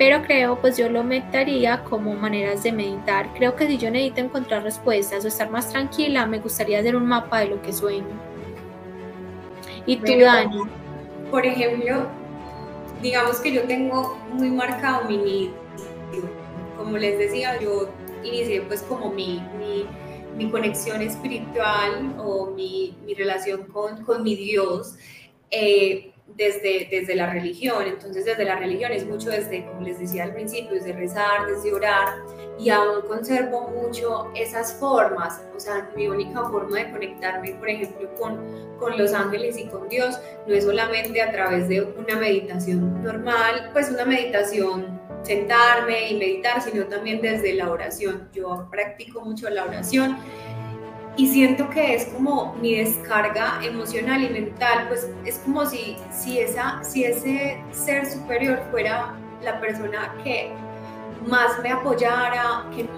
pero 0.03 0.21
creo 0.25 0.59
pues 0.61 0.77
yo 0.77 0.89
lo 0.89 1.05
metería 1.05 1.85
como 1.85 2.13
maneras 2.15 2.65
de 2.65 2.73
meditar. 2.73 3.33
Creo 3.35 3.55
que 3.55 3.69
si 3.69 3.79
yo 3.79 3.89
necesito 3.89 4.21
encontrar 4.21 4.65
respuestas 4.65 5.25
o 5.25 5.29
estar 5.29 5.49
más 5.49 5.71
tranquila, 5.71 6.27
me 6.27 6.41
gustaría 6.41 6.81
hacer 6.81 6.97
un 6.97 7.07
mapa 7.07 7.39
de 7.39 7.47
lo 7.47 7.63
que 7.63 7.73
sueño. 7.73 8.21
¿Y 9.87 9.99
tú, 9.99 10.19
Dani? 10.19 10.63
Por 11.31 11.47
ejemplo, 11.47 12.09
digamos 13.01 13.39
que 13.39 13.53
yo 13.53 13.63
tengo 13.63 14.19
muy 14.33 14.51
marcado 14.51 15.09
mi 15.09 15.15
inicio. 15.15 15.55
Como 16.77 16.99
les 16.99 17.17
decía, 17.21 17.61
yo 17.61 17.89
inicié 18.25 18.63
pues 18.63 18.83
como 18.83 19.13
mi, 19.13 19.41
mi, 19.57 19.87
mi 20.37 20.51
conexión 20.51 21.01
espiritual 21.01 22.13
o 22.19 22.47
mi, 22.47 22.97
mi 23.07 23.15
relación 23.15 23.67
con, 23.67 24.03
con, 24.05 24.25
mi 24.25 24.35
Dios. 24.35 24.97
Eh, 25.53 26.12
desde, 26.37 26.89
desde 26.91 27.15
la 27.15 27.33
religión. 27.33 27.85
Entonces, 27.87 28.25
desde 28.25 28.45
la 28.45 28.57
religión 28.57 28.93
es 28.93 29.07
mucho 29.07 29.31
desde, 29.31 29.67
como 29.67 29.83
les 29.83 29.99
decía 29.99 30.25
al 30.25 30.35
principio, 30.35 30.73
desde 30.73 30.93
rezar, 30.93 31.47
desde 31.47 31.73
orar, 31.73 32.09
y 32.59 32.71
aún 32.71 33.03
conservo 33.07 33.69
mucho 33.69 34.31
esas 34.35 34.75
formas. 34.75 35.43
O 35.57 35.61
sea, 35.61 35.91
mi 35.97 36.09
única 36.09 36.45
forma 36.45 36.79
de 36.79 36.91
conectarme, 36.91 37.53
por 37.53 37.69
ejemplo, 37.69 38.15
con, 38.15 38.77
con 38.79 38.97
los 38.99 39.13
ángeles 39.13 39.59
y 39.59 39.67
con 39.67 39.89
Dios, 39.89 40.19
no 40.47 40.55
es 40.55 40.65
solamente 40.65 41.21
a 41.23 41.33
través 41.33 41.69
de 41.69 41.83
una 41.83 42.17
meditación 42.17 43.03
normal, 43.03 43.71
pues 43.73 43.91
una 43.91 44.05
meditación 44.05 45.01
sentarme 45.23 46.11
y 46.11 46.19
meditar, 46.19 46.61
sino 46.63 46.85
también 46.87 47.21
desde 47.21 47.55
la 47.55 47.71
oración. 47.71 48.29
Yo 48.33 48.69
practico 48.71 49.21
mucho 49.21 49.49
la 49.51 49.65
oración 49.65 50.17
y 51.17 51.27
siento 51.27 51.69
que 51.69 51.95
es 51.95 52.07
como 52.07 52.55
mi 52.55 52.77
descarga 52.77 53.61
emocional 53.63 54.23
y 54.23 54.31
mental, 54.31 54.87
pues 54.89 55.09
es 55.27 55.39
como 55.41 55.67
si, 55.67 55.97
si, 56.11 56.39
esa, 56.39 56.83
si 56.83 57.05
ese 57.05 57.63
ser 57.71 58.11
superior 58.11 58.63
fuera 58.71 59.15
la 59.43 59.61
persona 59.61 60.15
que 60.25 60.51
más 61.27 61.61
me 61.63 61.71
apoyara, 61.71 62.65
que, 62.75 62.89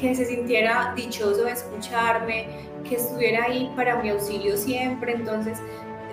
que 0.00 0.14
se 0.16 0.24
sintiera 0.24 0.92
dichoso 0.96 1.44
de 1.44 1.52
escucharme, 1.52 2.48
que 2.88 2.96
estuviera 2.96 3.44
ahí 3.44 3.70
para 3.76 4.02
mi 4.02 4.10
auxilio 4.10 4.56
siempre. 4.56 5.12
Entonces, 5.12 5.58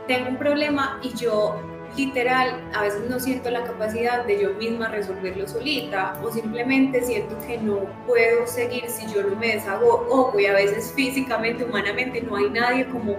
tengo 0.07 0.29
un 0.29 0.37
problema 0.37 0.99
y 1.01 1.09
yo 1.15 1.55
literal, 1.97 2.61
a 2.73 2.83
veces 2.83 3.09
no 3.09 3.19
siento 3.19 3.49
la 3.49 3.63
capacidad 3.63 4.23
de 4.25 4.41
yo 4.41 4.53
misma 4.53 4.87
resolverlo 4.87 5.47
solita 5.47 6.17
o 6.23 6.31
simplemente 6.31 7.01
siento 7.01 7.35
que 7.45 7.57
no 7.57 7.79
puedo 8.05 8.45
seguir 8.45 8.87
si 8.87 9.11
yo 9.13 9.23
no 9.23 9.35
me 9.35 9.55
deshago 9.55 10.05
o 10.09 10.31
voy 10.31 10.45
a 10.45 10.53
veces 10.53 10.93
físicamente, 10.95 11.65
humanamente, 11.65 12.21
no 12.21 12.37
hay 12.37 12.49
nadie 12.49 12.85
como 12.87 13.17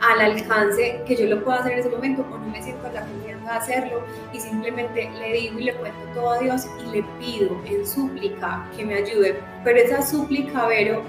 al 0.00 0.20
alcance 0.20 1.02
que 1.06 1.16
yo 1.16 1.26
lo 1.26 1.44
pueda 1.44 1.58
hacer 1.58 1.72
en 1.72 1.78
ese 1.80 1.90
momento 1.90 2.24
o 2.30 2.38
no 2.38 2.46
me 2.46 2.62
siento 2.62 2.88
la 2.92 3.02
confianza 3.02 3.50
de 3.50 3.58
hacerlo 3.58 4.02
y 4.32 4.40
simplemente 4.40 5.10
le 5.10 5.32
digo 5.32 5.58
y 5.58 5.64
le 5.64 5.74
cuento 5.74 6.00
todo 6.14 6.30
a 6.30 6.38
Dios 6.38 6.66
y 6.82 6.90
le 6.90 7.02
pido 7.18 7.60
en 7.66 7.86
súplica 7.86 8.66
que 8.76 8.84
me 8.84 8.94
ayude. 8.94 9.38
Pero 9.62 9.78
esa 9.78 10.02
súplica, 10.02 10.66
Vero, 10.68 11.02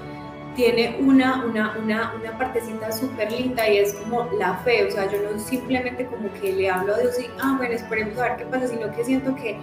tiene 0.54 0.96
una, 1.00 1.44
una, 1.44 1.76
una, 1.78 2.14
una 2.14 2.38
partecita 2.38 2.92
súper 2.92 3.32
linda 3.32 3.68
y 3.68 3.78
es 3.78 3.94
como 3.94 4.28
la 4.38 4.56
fe, 4.58 4.86
o 4.86 4.90
sea, 4.90 5.10
yo 5.10 5.18
no 5.22 5.38
simplemente 5.38 6.06
como 6.06 6.32
que 6.34 6.52
le 6.52 6.68
hablo 6.68 6.94
a 6.94 6.98
Dios 6.98 7.18
y, 7.18 7.26
ah, 7.40 7.54
bueno, 7.56 7.74
esperemos 7.74 8.18
a 8.18 8.28
ver 8.28 8.36
qué 8.36 8.44
pasa, 8.46 8.68
sino 8.68 8.94
que 8.94 9.04
siento 9.04 9.34
que, 9.36 9.56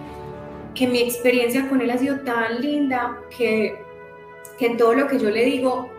que 0.74 0.86
mi 0.86 1.00
experiencia 1.00 1.68
con 1.68 1.80
Él 1.80 1.90
ha 1.90 1.98
sido 1.98 2.20
tan 2.20 2.60
linda 2.60 3.18
que, 3.36 3.78
que 4.58 4.70
todo 4.70 4.94
lo 4.94 5.06
que 5.06 5.18
yo 5.18 5.30
le 5.30 5.44
digo, 5.44 5.90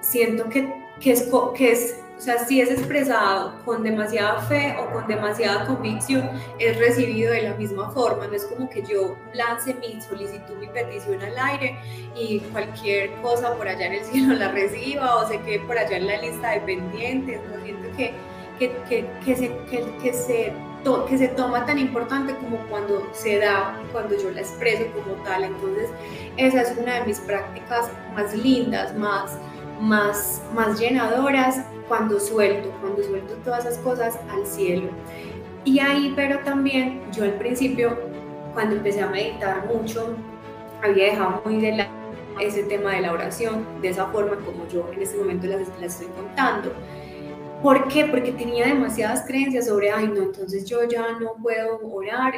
siento 0.00 0.48
que, 0.48 0.72
que, 1.00 1.12
es, 1.12 1.30
que 1.54 1.72
es 1.72 2.00
o 2.20 2.22
sea, 2.22 2.38
si 2.44 2.60
es 2.60 2.70
expresado 2.70 3.54
con 3.64 3.82
demasiada 3.82 4.42
fe 4.42 4.76
o 4.78 4.92
con 4.92 5.06
demasiada 5.06 5.64
convicción, 5.64 6.28
es 6.58 6.76
recibido 6.76 7.32
de 7.32 7.44
la 7.44 7.54
misma 7.54 7.88
forma. 7.92 8.26
No 8.26 8.34
es 8.34 8.44
como 8.44 8.68
que 8.68 8.82
yo 8.82 9.16
lance 9.32 9.72
mi 9.72 9.98
solicitud, 10.02 10.54
mi 10.58 10.66
petición 10.66 11.22
al 11.22 11.38
aire 11.38 11.78
y 12.14 12.40
cualquier 12.52 13.10
cosa 13.22 13.56
por 13.56 13.66
allá 13.66 13.86
en 13.86 13.94
el 13.94 14.04
cielo 14.12 14.34
la 14.34 14.52
reciba 14.52 15.16
o 15.16 15.28
se 15.28 15.40
quede 15.40 15.60
por 15.60 15.78
allá 15.78 15.96
en 15.96 16.08
la 16.08 16.18
lista 16.18 16.50
de 16.50 16.60
pendientes. 16.60 17.40
No 17.48 17.64
siento 17.64 17.88
que, 17.96 18.12
que, 18.58 18.70
que, 18.86 19.06
que 19.24 19.36
se, 19.36 19.56
que, 19.70 20.12
se 20.12 20.52
que 21.08 21.16
se 21.16 21.28
toma 21.28 21.64
tan 21.64 21.78
importante 21.78 22.34
como 22.34 22.58
cuando 22.68 23.08
se 23.14 23.38
da, 23.38 23.80
cuando 23.92 24.14
yo 24.18 24.30
la 24.30 24.42
expreso 24.42 24.84
como 24.92 25.14
tal. 25.24 25.44
Entonces, 25.44 25.88
esa 26.36 26.60
es 26.60 26.76
una 26.76 26.96
de 26.96 27.06
mis 27.06 27.20
prácticas 27.20 27.90
más 28.14 28.34
lindas, 28.34 28.94
más, 28.94 29.38
más, 29.80 30.42
más 30.54 30.78
llenadoras 30.78 31.64
cuando 31.90 32.20
suelto, 32.20 32.70
cuando 32.80 33.02
suelto 33.02 33.34
todas 33.44 33.66
esas 33.66 33.78
cosas 33.78 34.16
al 34.30 34.46
cielo. 34.46 34.90
Y 35.64 35.80
ahí, 35.80 36.12
pero 36.14 36.38
también 36.44 37.02
yo 37.10 37.24
al 37.24 37.34
principio, 37.34 37.98
cuando 38.54 38.76
empecé 38.76 39.00
a 39.00 39.08
meditar 39.08 39.66
mucho, 39.66 40.14
había 40.80 41.06
dejado 41.06 41.42
muy 41.44 41.60
de 41.60 41.72
lado 41.72 41.90
ese 42.40 42.62
tema 42.62 42.92
de 42.92 43.00
la 43.00 43.12
oración, 43.12 43.66
de 43.82 43.88
esa 43.88 44.06
forma 44.06 44.36
como 44.36 44.68
yo 44.68 44.88
en 44.92 45.02
este 45.02 45.18
momento 45.18 45.48
las, 45.48 45.68
las 45.80 46.00
estoy 46.00 46.06
contando. 46.14 46.72
¿Por 47.62 47.88
qué? 47.88 48.06
Porque 48.06 48.32
tenía 48.32 48.66
demasiadas 48.66 49.24
creencias 49.26 49.66
sobre, 49.66 49.90
ay, 49.90 50.08
no, 50.08 50.22
entonces 50.22 50.64
yo 50.64 50.82
ya 50.84 51.12
no 51.18 51.34
puedo 51.42 51.78
orar, 51.92 52.32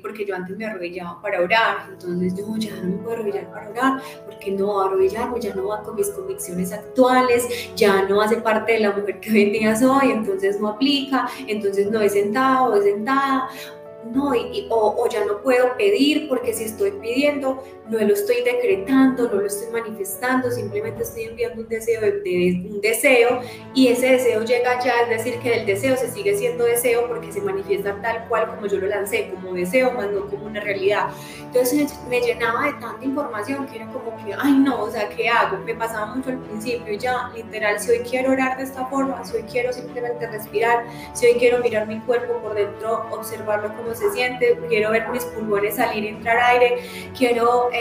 porque 0.00 0.24
yo 0.24 0.36
antes 0.36 0.56
me 0.56 0.64
arrodillaba 0.64 1.20
para 1.20 1.40
orar, 1.40 1.88
entonces 1.90 2.34
yo 2.36 2.56
ya 2.56 2.76
no 2.76 2.90
me 2.90 2.96
puedo 2.98 3.16
arrodillar 3.16 3.50
para 3.50 3.70
orar, 3.70 4.02
porque 4.24 4.52
no 4.52 4.80
arrodillarme 4.80 5.40
ya 5.40 5.54
no 5.56 5.66
va 5.66 5.82
con 5.82 5.96
mis 5.96 6.08
convicciones 6.10 6.72
actuales, 6.72 7.48
ya 7.74 8.02
no 8.02 8.20
hace 8.20 8.36
parte 8.36 8.74
de 8.74 8.80
la 8.80 8.92
mujer 8.92 9.18
que 9.18 9.30
hoy 9.32 9.76
soy, 9.76 10.12
entonces 10.12 10.60
no 10.60 10.68
aplica, 10.68 11.28
entonces 11.48 11.90
no 11.90 12.00
he 12.00 12.08
sentado, 12.08 12.76
he 12.76 12.82
sentada, 12.82 13.48
no, 14.12 14.32
o, 14.70 15.08
ya 15.08 15.24
no 15.24 15.42
puedo 15.42 15.76
pedir 15.76 16.28
porque 16.28 16.54
si 16.54 16.64
estoy 16.64 16.92
pidiendo, 16.92 17.62
no 17.90 17.98
lo 17.98 18.14
estoy 18.14 18.36
decretando, 18.44 19.28
no 19.28 19.40
lo 19.40 19.46
estoy 19.46 19.70
manifestando, 19.72 20.50
simplemente 20.50 21.02
estoy 21.02 21.24
enviando 21.24 21.62
un 21.62 21.68
deseo, 21.68 22.00
de, 22.00 22.68
un 22.70 22.80
deseo 22.80 23.40
y 23.74 23.88
ese 23.88 24.12
deseo 24.12 24.44
llega 24.44 24.82
ya, 24.82 25.02
es 25.02 25.08
decir, 25.08 25.40
que 25.40 25.54
el 25.54 25.66
deseo 25.66 25.96
se 25.96 26.10
sigue 26.10 26.36
siendo 26.36 26.64
deseo 26.64 27.08
porque 27.08 27.32
se 27.32 27.40
manifiesta 27.40 28.00
tal 28.00 28.28
cual 28.28 28.46
como 28.54 28.66
yo 28.66 28.78
lo 28.78 28.86
lancé, 28.86 29.30
como 29.34 29.54
deseo, 29.54 29.92
más 29.92 30.10
no 30.10 30.26
como 30.28 30.46
una 30.46 30.60
realidad. 30.60 31.08
Entonces 31.40 31.98
me 32.08 32.20
llenaba 32.20 32.66
de 32.66 32.72
tanta 32.74 33.04
información 33.04 33.66
que 33.66 33.76
era 33.76 33.86
como 33.86 34.16
que, 34.24 34.34
ay 34.38 34.52
no, 34.52 34.82
o 34.82 34.90
sea, 34.90 35.08
¿qué 35.08 35.28
hago? 35.28 35.58
Me 35.58 35.74
pasaba 35.74 36.14
mucho 36.14 36.30
al 36.30 36.38
principio, 36.38 36.94
ya 36.94 37.30
literal, 37.34 37.80
si 37.80 37.90
hoy 37.90 37.98
quiero 38.00 38.32
orar 38.32 38.56
de 38.56 38.64
esta 38.64 38.86
forma, 38.86 39.24
si 39.24 39.36
hoy 39.36 39.42
quiero 39.50 39.72
simplemente 39.72 40.26
respirar, 40.28 40.84
si 41.12 41.26
hoy 41.26 41.34
quiero 41.34 41.58
mirar 41.58 41.88
mi 41.88 41.98
cuerpo 42.00 42.38
por 42.38 42.54
dentro, 42.54 43.06
observarlo 43.10 43.74
como 43.76 43.94
se 43.94 44.10
siente, 44.12 44.58
quiero 44.68 44.92
ver 44.92 45.08
mis 45.08 45.24
pulmones 45.24 45.76
salir 45.76 46.06
entrar 46.06 46.38
aire, 46.38 46.78
quiero 47.16 47.70
eh, 47.72 47.79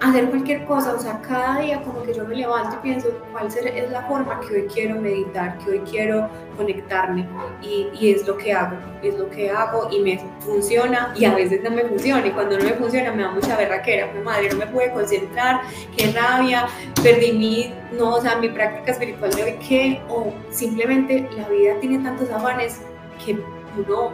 hacer 0.00 0.28
cualquier 0.28 0.64
cosa, 0.66 0.94
o 0.94 0.98
sea, 0.98 1.20
cada 1.22 1.60
día 1.60 1.80
como 1.82 2.02
que 2.02 2.12
yo 2.12 2.24
me 2.24 2.34
levanto 2.34 2.76
y 2.76 2.82
pienso 2.82 3.08
cuál 3.32 3.46
es 3.46 3.90
la 3.90 4.02
forma 4.02 4.40
que 4.40 4.54
hoy 4.54 4.68
quiero 4.72 5.00
meditar, 5.00 5.56
que 5.58 5.70
hoy 5.70 5.78
quiero 5.90 6.28
conectarme 6.56 7.26
y, 7.62 8.10
es 8.10 8.26
lo 8.26 8.36
que 8.36 8.52
hago, 8.52 8.76
es 9.02 9.14
lo 9.18 9.30
que 9.30 9.50
hago 9.50 9.88
y 9.90 10.00
me 10.00 10.20
funciona 10.40 11.14
y 11.16 11.24
a 11.24 11.34
veces 11.34 11.62
no 11.62 11.70
me 11.70 11.84
funciona 11.84 12.26
y 12.26 12.30
cuando 12.30 12.58
no 12.58 12.64
me 12.64 12.74
funciona 12.74 13.12
me 13.12 13.22
da 13.22 13.30
mucha 13.30 13.56
berraquera, 13.56 14.12
mi 14.12 14.20
madre 14.20 14.50
no 14.50 14.58
me 14.58 14.66
pude 14.66 14.92
concentrar, 14.92 15.62
qué 15.96 16.12
rabia, 16.12 16.66
perdí 17.02 17.32
mi, 17.32 17.74
no, 17.96 18.14
o 18.14 18.20
sea, 18.20 18.36
mi 18.36 18.48
práctica 18.48 18.92
espiritual 18.92 19.30
de 19.32 19.42
hoy, 19.42 19.52
que 19.66 20.02
o 20.08 20.32
simplemente 20.50 21.28
la 21.36 21.48
vida 21.48 21.74
tiene 21.80 21.98
tantos 22.00 22.30
afanes 22.30 22.80
que 23.24 23.38
uno 23.78 24.10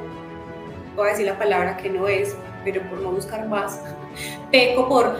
voy 0.94 1.08
a 1.08 1.10
decir 1.10 1.26
la 1.26 1.38
palabra 1.38 1.76
que 1.76 1.88
no 1.88 2.06
es, 2.06 2.36
pero 2.64 2.82
por 2.82 3.00
no 3.00 3.10
buscar 3.10 3.48
más, 3.48 3.82
peco 4.50 4.88
por 4.88 5.16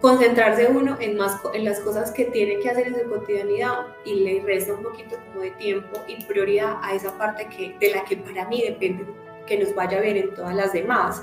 concentrarse 0.00 0.66
uno 0.66 0.96
en, 1.00 1.16
más, 1.16 1.40
en 1.52 1.64
las 1.64 1.80
cosas 1.80 2.10
que 2.10 2.24
tiene 2.26 2.58
que 2.60 2.70
hacer 2.70 2.88
en 2.88 2.94
su 2.98 3.08
cotidianidad 3.08 3.86
y 4.04 4.14
le 4.14 4.42
resta 4.42 4.74
un 4.74 4.82
poquito 4.82 5.16
como 5.26 5.42
de 5.42 5.50
tiempo 5.52 6.00
y 6.08 6.24
prioridad 6.24 6.78
a 6.82 6.94
esa 6.94 7.16
parte 7.18 7.46
que, 7.48 7.76
de 7.78 7.94
la 7.94 8.04
que 8.04 8.16
para 8.16 8.48
mí 8.48 8.62
depende 8.62 9.04
que 9.46 9.58
nos 9.58 9.74
vaya 9.74 9.98
a 9.98 10.00
ver 10.00 10.16
en 10.16 10.34
todas 10.34 10.54
las 10.54 10.72
demás. 10.72 11.22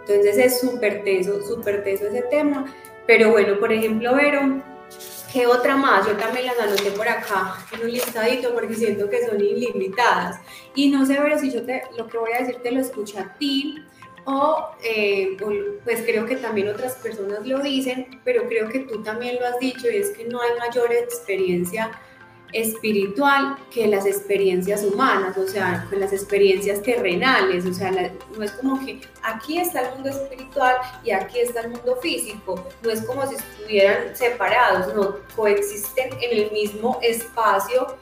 Entonces 0.00 0.38
es 0.38 0.60
súper 0.60 1.04
teso, 1.04 1.40
súper 1.42 1.84
teso 1.84 2.06
ese 2.06 2.22
tema. 2.22 2.66
Pero 3.06 3.30
bueno, 3.30 3.58
por 3.58 3.72
ejemplo, 3.72 4.14
Vero, 4.14 4.62
¿qué 5.32 5.46
otra 5.46 5.76
más? 5.76 6.06
Yo 6.06 6.16
también 6.16 6.46
las 6.46 6.58
anoté 6.58 6.90
por 6.90 7.08
acá 7.08 7.56
en 7.72 7.84
un 7.84 7.92
listadito 7.92 8.52
porque 8.52 8.74
siento 8.74 9.08
que 9.08 9.24
son 9.24 9.40
ilimitadas. 9.40 10.40
Y 10.74 10.90
no 10.90 11.06
sé, 11.06 11.18
Vero, 11.18 11.38
si 11.38 11.50
yo 11.50 11.64
te, 11.64 11.82
lo 11.96 12.06
que 12.08 12.18
voy 12.18 12.32
a 12.32 12.40
decir 12.40 12.56
te 12.62 12.72
lo 12.72 12.80
escucho 12.80 13.18
a 13.18 13.34
ti 13.38 13.76
eh, 14.82 15.36
o 15.42 15.52
pues 15.84 16.02
creo 16.02 16.26
que 16.26 16.36
también 16.36 16.68
otras 16.68 16.94
personas 16.94 17.46
lo 17.46 17.60
dicen, 17.60 18.20
pero 18.24 18.46
creo 18.48 18.68
que 18.68 18.80
tú 18.80 19.02
también 19.02 19.36
lo 19.40 19.46
has 19.46 19.58
dicho 19.58 19.90
y 19.90 19.96
es 19.96 20.10
que 20.10 20.24
no 20.24 20.40
hay 20.40 20.50
mayor 20.58 20.92
experiencia 20.92 21.90
espiritual 22.52 23.56
que 23.70 23.86
las 23.86 24.06
experiencias 24.06 24.82
humanas, 24.84 25.36
o 25.36 25.46
sea, 25.46 25.86
con 25.88 26.00
las 26.00 26.12
experiencias 26.12 26.82
terrenales, 26.82 27.64
o 27.64 27.72
sea, 27.72 27.90
no 27.90 28.42
es 28.42 28.50
como 28.52 28.84
que 28.84 29.00
aquí 29.22 29.58
está 29.58 29.80
el 29.82 29.94
mundo 29.94 30.10
espiritual 30.10 30.76
y 31.04 31.12
aquí 31.12 31.38
está 31.40 31.60
el 31.60 31.70
mundo 31.70 31.96
físico, 31.96 32.66
no 32.82 32.90
es 32.90 33.02
como 33.02 33.26
si 33.26 33.36
estuvieran 33.36 34.16
separados, 34.16 34.94
no, 34.94 35.16
coexisten 35.36 36.10
en 36.20 36.38
el 36.38 36.50
mismo 36.50 36.98
espacio. 37.02 37.96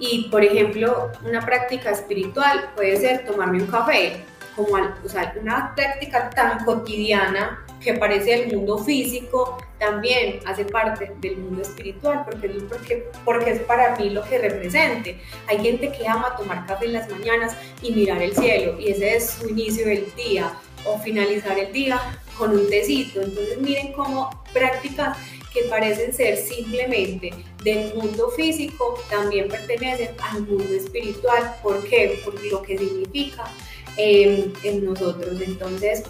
Y, 0.00 0.28
por 0.30 0.44
ejemplo, 0.44 1.10
una 1.24 1.44
práctica 1.44 1.90
espiritual 1.90 2.70
puede 2.76 2.96
ser 2.98 3.26
tomarme 3.26 3.60
un 3.60 3.66
café, 3.66 4.24
como 4.58 4.76
o 5.04 5.08
sea, 5.08 5.32
una 5.40 5.72
práctica 5.76 6.30
tan 6.30 6.64
cotidiana 6.64 7.64
que 7.80 7.94
parece 7.94 8.34
el 8.34 8.56
mundo 8.56 8.78
físico, 8.78 9.56
también 9.78 10.40
hace 10.44 10.64
parte 10.64 11.12
del 11.20 11.36
mundo 11.36 11.62
espiritual, 11.62 12.24
porque, 12.24 12.48
porque, 12.68 13.08
porque 13.24 13.50
es 13.52 13.60
para 13.60 13.96
mí 13.96 14.10
lo 14.10 14.24
que 14.24 14.38
represente. 14.38 15.20
Hay 15.46 15.60
gente 15.60 15.92
que 15.92 16.08
ama 16.08 16.34
tomar 16.36 16.66
café 16.66 16.86
en 16.86 16.94
las 16.94 17.08
mañanas 17.08 17.56
y 17.80 17.92
mirar 17.92 18.20
el 18.20 18.34
cielo, 18.34 18.80
y 18.80 18.90
ese 18.90 19.16
es 19.16 19.30
su 19.30 19.48
inicio 19.48 19.86
del 19.86 20.12
día, 20.16 20.52
o 20.84 20.98
finalizar 20.98 21.56
el 21.56 21.72
día 21.72 22.00
con 22.36 22.50
un 22.50 22.68
tecito. 22.68 23.22
Entonces 23.22 23.58
miren 23.60 23.92
cómo 23.92 24.44
prácticas 24.52 25.16
que 25.52 25.62
parecen 25.64 26.12
ser 26.12 26.36
simplemente 26.36 27.30
del 27.62 27.94
mundo 27.94 28.28
físico 28.30 29.02
también 29.08 29.48
pertenecen 29.48 30.10
al 30.20 30.42
mundo 30.42 30.74
espiritual. 30.74 31.54
¿Por 31.62 31.82
qué? 31.88 32.20
Por 32.24 32.42
lo 32.44 32.62
que 32.62 32.76
significa 32.76 33.44
en, 33.98 34.84
nosotros. 34.84 35.40
Entonces, 35.40 36.04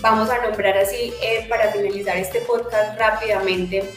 vamos 0.00 0.28
a 0.28 0.46
nombrar 0.46 0.76
así 0.76 1.12
eh, 1.22 1.46
para 1.48 1.72
finalizar 1.72 2.16
este 2.16 2.40
podcast 2.42 2.98
rápidamente 2.98 3.90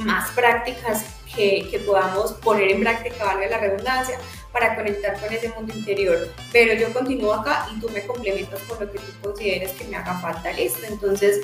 más 0.00 0.30
prácticas 0.32 1.04
que, 1.34 1.68
que, 1.70 1.78
podamos 1.80 2.32
poner 2.32 2.70
en 2.70 2.80
práctica, 2.80 3.24
valga 3.24 3.46
la 3.46 3.58
redundancia, 3.58 4.18
para 4.52 4.74
conectar 4.74 5.18
con 5.18 5.32
ese 5.32 5.48
mundo 5.50 5.74
interior. 5.74 6.28
Pero 6.52 6.74
yo 6.74 6.92
continúo 6.92 7.32
acá 7.32 7.68
y 7.74 7.80
tú 7.80 7.88
me 7.88 8.06
complementas 8.06 8.60
con 8.62 8.80
lo 8.80 8.92
que 8.92 8.98
tú 8.98 9.12
consideres 9.22 9.72
que 9.72 9.84
me 9.84 9.96
haga 9.96 10.18
falta, 10.20 10.52
listo. 10.52 10.80
Entonces, 10.86 11.40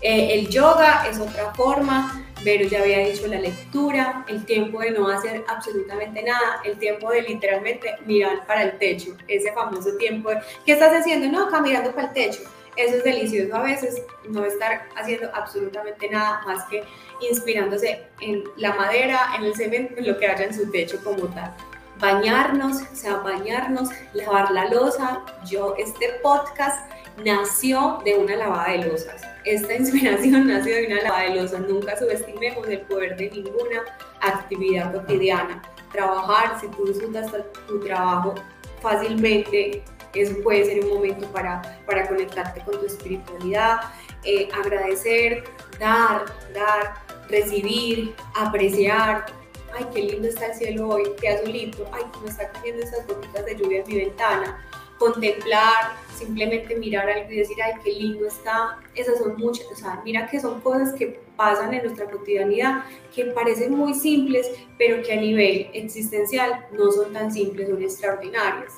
eh, 0.00 0.34
el 0.34 0.48
yoga 0.48 1.06
es 1.08 1.18
otra 1.18 1.54
forma, 1.54 2.22
pero 2.44 2.68
ya 2.68 2.80
había 2.80 2.98
dicho 2.98 3.26
la 3.26 3.40
lectura, 3.40 4.24
el 4.28 4.44
tiempo 4.44 4.80
de 4.80 4.90
no 4.90 5.08
hacer 5.08 5.44
absolutamente 5.48 6.22
nada, 6.22 6.60
el 6.64 6.78
tiempo 6.78 7.10
de 7.10 7.22
literalmente 7.22 7.94
mirar 8.04 8.46
para 8.46 8.62
el 8.62 8.78
techo, 8.78 9.16
ese 9.26 9.52
famoso 9.52 9.96
tiempo 9.96 10.30
de, 10.30 10.40
¿qué 10.64 10.72
estás 10.72 10.92
haciendo? 10.92 11.28
No, 11.28 11.46
acá 11.46 11.60
mirando 11.60 11.92
para 11.92 12.08
el 12.08 12.12
techo. 12.12 12.42
Eso 12.76 12.96
es 12.96 13.04
delicioso 13.04 13.56
a 13.56 13.62
veces, 13.62 14.02
no 14.28 14.44
estar 14.44 14.86
haciendo 14.96 15.30
absolutamente 15.34 16.10
nada 16.10 16.42
más 16.46 16.64
que 16.64 16.84
inspirándose 17.22 18.02
en 18.20 18.44
la 18.56 18.74
madera, 18.74 19.30
en 19.36 19.44
el 19.44 19.54
cemento, 19.54 19.94
en 19.96 20.06
lo 20.06 20.18
que 20.18 20.26
haya 20.26 20.44
en 20.44 20.54
su 20.54 20.70
techo 20.70 21.02
como 21.02 21.26
tal. 21.28 21.54
Bañarnos, 21.98 22.82
o 22.82 22.94
sea, 22.94 23.16
bañarnos, 23.16 23.88
lavar 24.12 24.50
la 24.50 24.68
losa. 24.68 25.22
Yo, 25.50 25.74
este 25.78 26.20
podcast 26.22 26.86
nació 27.24 27.98
de 28.04 28.14
una 28.14 28.36
lavada 28.36 28.72
de 28.72 28.88
losas 28.88 29.22
esta 29.46 29.74
inspiración 29.74 30.46
nació 30.48 30.74
de 30.74 30.86
una 30.86 31.02
lavada 31.02 31.22
de 31.22 31.40
losa. 31.40 31.58
Nunca 31.60 31.96
subestimemos 31.96 32.66
el 32.68 32.80
poder 32.82 33.16
de 33.16 33.30
ninguna 33.30 33.84
actividad 34.20 34.92
cotidiana. 34.92 35.62
Trabajar, 35.92 36.60
si 36.60 36.68
tú 36.68 36.84
disfrutas 36.84 37.30
tu 37.66 37.80
trabajo 37.80 38.34
fácilmente, 38.82 39.82
eso 40.14 40.34
puede 40.42 40.64
ser 40.64 40.84
un 40.84 40.94
momento 40.94 41.26
para, 41.28 41.62
para 41.86 42.06
conectarte 42.08 42.60
con 42.62 42.80
tu 42.80 42.86
espiritualidad, 42.86 43.80
eh, 44.24 44.48
agradecer, 44.52 45.44
dar, 45.78 46.24
dar, 46.52 46.94
recibir, 47.28 48.14
apreciar. 48.34 49.26
Ay, 49.74 49.86
qué 49.92 50.02
lindo 50.02 50.28
está 50.28 50.46
el 50.46 50.54
cielo 50.54 50.88
hoy, 50.88 51.04
qué 51.20 51.28
azulito. 51.28 51.88
Ay, 51.92 52.02
cómo 52.12 52.26
está 52.26 52.50
cayendo 52.50 52.82
esas 52.82 53.06
gotitas 53.06 53.44
de 53.44 53.56
lluvia 53.56 53.80
en 53.80 53.86
mi 53.86 53.96
ventana 53.96 54.66
contemplar, 54.98 55.96
simplemente 56.16 56.74
mirar 56.76 57.08
algo 57.08 57.30
y 57.30 57.36
decir, 57.36 57.56
ay, 57.62 57.74
qué 57.84 57.92
lindo 57.92 58.26
está. 58.26 58.78
Esas 58.94 59.18
son 59.18 59.36
muchas, 59.36 59.66
o 59.70 59.74
sea, 59.74 60.00
mira 60.04 60.26
que 60.26 60.40
son 60.40 60.60
cosas 60.60 60.92
que 60.94 61.20
pasan 61.36 61.74
en 61.74 61.84
nuestra 61.84 62.10
cotidianidad, 62.10 62.84
que 63.14 63.26
parecen 63.26 63.74
muy 63.74 63.94
simples, 63.94 64.50
pero 64.78 65.02
que 65.02 65.12
a 65.12 65.20
nivel 65.20 65.68
existencial 65.74 66.66
no 66.72 66.90
son 66.90 67.12
tan 67.12 67.30
simples, 67.30 67.68
son 67.68 67.82
extraordinarias. 67.82 68.74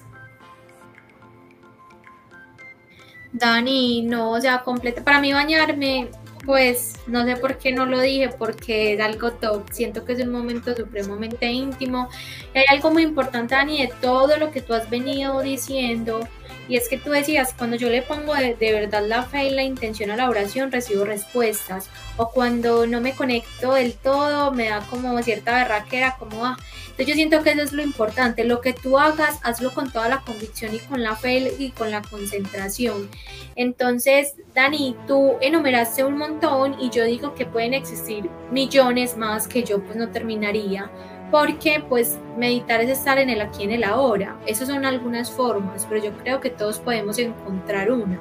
Dani, 3.32 4.02
no, 4.02 4.32
o 4.32 4.40
sea, 4.40 4.62
completa. 4.62 5.04
Para 5.04 5.20
mí 5.20 5.32
bañarme 5.32 6.08
pues 6.48 6.94
no 7.06 7.26
sé 7.26 7.36
por 7.36 7.58
qué 7.58 7.72
no 7.72 7.84
lo 7.84 8.00
dije, 8.00 8.30
porque 8.30 8.94
es 8.94 9.00
algo 9.00 9.32
top. 9.32 9.64
Siento 9.70 10.06
que 10.06 10.14
es 10.14 10.20
un 10.20 10.32
momento 10.32 10.74
supremamente 10.74 11.44
íntimo. 11.44 12.08
Y 12.54 12.58
hay 12.60 12.64
algo 12.70 12.90
muy 12.90 13.02
importante, 13.02 13.54
Dani, 13.54 13.82
de 13.82 13.92
todo 14.00 14.34
lo 14.38 14.50
que 14.50 14.62
tú 14.62 14.72
has 14.72 14.88
venido 14.88 15.42
diciendo. 15.42 16.26
Y 16.68 16.76
es 16.76 16.88
que 16.88 16.98
tú 16.98 17.10
decías, 17.10 17.54
cuando 17.56 17.76
yo 17.76 17.88
le 17.88 18.02
pongo 18.02 18.34
de, 18.34 18.54
verdad 18.60 19.04
la 19.06 19.22
fe 19.22 19.44
y 19.44 19.50
la 19.50 19.62
intención 19.62 20.10
a 20.10 20.16
la 20.16 20.28
oración, 20.28 20.70
recibo 20.70 21.04
respuestas. 21.04 21.88
O 22.16 22.30
cuando 22.30 22.86
no 22.86 23.00
me 23.00 23.14
conecto 23.14 23.72
del 23.72 23.94
todo, 23.94 24.52
me 24.52 24.68
da 24.68 24.80
como 24.90 25.22
cierta 25.22 25.54
berraquera, 25.54 26.16
como, 26.18 26.44
ah, 26.44 26.56
entonces 26.98 27.06
yo 27.06 27.14
siento 27.14 27.42
que 27.44 27.52
eso 27.52 27.62
es 27.62 27.72
lo 27.72 27.82
importante, 27.82 28.42
lo 28.44 28.60
que 28.60 28.72
tú 28.72 28.98
hagas, 28.98 29.38
hazlo 29.44 29.72
con 29.72 29.92
toda 29.92 30.08
la 30.08 30.20
convicción 30.22 30.74
y 30.74 30.80
con 30.80 31.02
la 31.02 31.14
fe 31.14 31.54
y 31.56 31.70
con 31.70 31.92
la 31.92 32.02
concentración. 32.02 33.08
Entonces, 33.54 34.34
Dani, 34.52 34.96
tú 35.06 35.36
enumeraste 35.40 36.04
un 36.04 36.18
montón 36.18 36.74
y 36.80 36.90
yo 36.90 37.04
digo 37.04 37.36
que 37.36 37.46
pueden 37.46 37.72
existir 37.72 38.28
millones 38.50 39.16
más 39.16 39.46
que 39.46 39.62
yo 39.62 39.80
pues 39.80 39.96
no 39.96 40.08
terminaría 40.08 40.90
porque 41.30 41.82
pues 41.88 42.18
meditar 42.36 42.80
es 42.80 42.90
estar 42.90 43.18
en 43.18 43.30
el 43.30 43.40
aquí 43.40 43.64
en 43.64 43.72
el 43.72 43.84
ahora. 43.84 44.36
Esas 44.46 44.68
son 44.68 44.84
algunas 44.84 45.30
formas, 45.30 45.86
pero 45.88 46.02
yo 46.02 46.12
creo 46.18 46.40
que 46.40 46.50
todos 46.50 46.78
podemos 46.78 47.18
encontrar 47.18 47.90
una. 47.90 48.18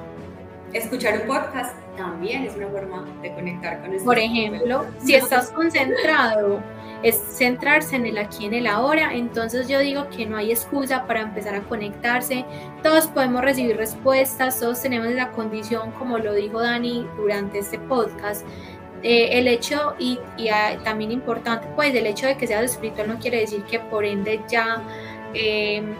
Escuchar 0.72 1.22
un 1.22 1.26
podcast 1.26 1.74
también 1.96 2.44
es 2.44 2.54
una 2.54 2.68
forma 2.68 3.06
de 3.22 3.32
conectar 3.32 3.80
con 3.80 3.96
Por 4.04 4.18
ejemplo, 4.18 4.84
si 4.98 5.14
estás 5.14 5.50
concentrado 5.50 6.60
es 7.02 7.16
centrarse 7.16 7.96
en 7.96 8.06
el 8.06 8.18
aquí, 8.18 8.46
en 8.46 8.54
el 8.54 8.66
ahora. 8.66 9.14
Entonces 9.14 9.68
yo 9.68 9.78
digo 9.78 10.08
que 10.10 10.26
no 10.26 10.36
hay 10.36 10.50
excusa 10.50 11.06
para 11.06 11.20
empezar 11.20 11.54
a 11.54 11.60
conectarse. 11.62 12.44
Todos 12.82 13.06
podemos 13.06 13.42
recibir 13.42 13.76
respuestas, 13.76 14.58
todos 14.60 14.80
tenemos 14.82 15.10
la 15.12 15.30
condición, 15.30 15.92
como 15.92 16.18
lo 16.18 16.34
dijo 16.34 16.60
Dani 16.60 17.06
durante 17.16 17.58
este 17.60 17.78
podcast. 17.78 18.44
Eh, 19.02 19.38
el 19.38 19.46
hecho 19.46 19.94
y, 19.98 20.18
ah, 20.52 20.76
también 20.82 21.12
importante, 21.12 21.68
pues 21.76 21.94
el 21.94 22.06
hecho 22.06 22.26
de 22.26 22.36
que 22.36 22.48
seas 22.48 22.64
espiritual 22.64 23.06
no 23.08 23.18
quiere 23.18 23.38
decir 23.40 23.62
que 23.62 23.78
por 23.78 24.04
ende 24.04 24.40
ya 24.48 24.82
em, 25.34 25.94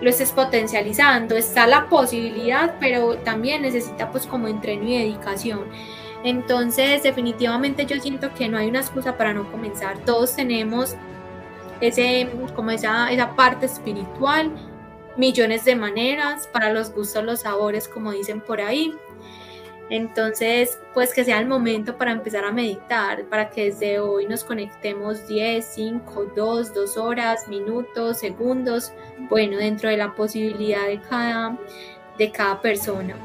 lo 0.00 0.10
estés 0.10 0.32
potencializando. 0.32 1.36
Está 1.36 1.66
la 1.66 1.88
posibilidad, 1.88 2.74
pero 2.80 3.16
también 3.18 3.62
necesita 3.62 4.10
pues 4.10 4.26
como 4.26 4.48
entreno 4.48 4.84
y 4.84 4.98
dedicación. 4.98 5.66
Entonces, 6.24 7.02
definitivamente 7.04 7.86
yo 7.86 8.00
siento 8.00 8.34
que 8.34 8.48
no 8.48 8.58
hay 8.58 8.68
una 8.68 8.80
excusa 8.80 9.16
para 9.16 9.32
no 9.32 9.50
comenzar. 9.52 9.98
Todos 10.04 10.34
tenemos 10.34 10.96
ese, 11.80 12.28
como 12.56 12.72
esa, 12.72 13.12
esa 13.12 13.36
parte 13.36 13.66
espiritual, 13.66 14.50
millones 15.16 15.64
de 15.64 15.76
maneras 15.76 16.48
para 16.52 16.72
los 16.72 16.92
gustos, 16.92 17.22
los 17.24 17.40
sabores, 17.40 17.88
como 17.88 18.10
dicen 18.10 18.40
por 18.40 18.60
ahí. 18.60 18.94
Entonces, 19.90 20.78
pues 20.92 21.14
que 21.14 21.24
sea 21.24 21.38
el 21.40 21.46
momento 21.46 21.96
para 21.96 22.12
empezar 22.12 22.44
a 22.44 22.52
meditar, 22.52 23.24
para 23.24 23.48
que 23.48 23.66
desde 23.66 23.98
hoy 24.00 24.26
nos 24.26 24.44
conectemos 24.44 25.26
10, 25.26 25.64
5, 25.64 26.32
2, 26.36 26.74
2 26.74 26.96
horas, 26.98 27.48
minutos, 27.48 28.18
segundos, 28.18 28.92
bueno, 29.30 29.56
dentro 29.56 29.88
de 29.88 29.96
la 29.96 30.14
posibilidad 30.14 30.86
de 30.86 31.00
cada, 31.00 31.58
de 32.18 32.30
cada 32.30 32.60
persona. 32.60 33.16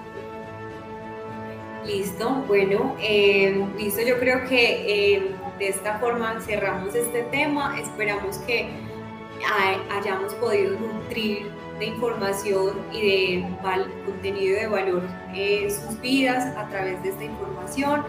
Listo, 1.85 2.29
bueno, 2.47 2.95
eh, 3.01 3.61
listo, 3.77 4.01
yo 4.01 4.17
creo 4.17 4.47
que 4.47 5.15
eh, 5.15 5.31
de 5.59 5.67
esta 5.67 5.99
forma 5.99 6.39
cerramos 6.39 6.95
este 6.95 7.23
tema, 7.23 7.77
esperamos 7.77 8.37
que 8.39 8.69
hayamos 9.89 10.33
podido 10.35 10.79
nutrir 10.79 11.51
de 11.79 11.85
información 11.85 12.77
y 12.91 13.01
de 13.01 13.47
contenido 14.05 14.59
de 14.59 14.67
valor 14.67 15.03
eh, 15.33 15.69
sus 15.69 15.99
vidas 16.01 16.55
a 16.57 16.67
través 16.69 17.01
de 17.03 17.09
esta 17.09 17.23
información 17.23 18.03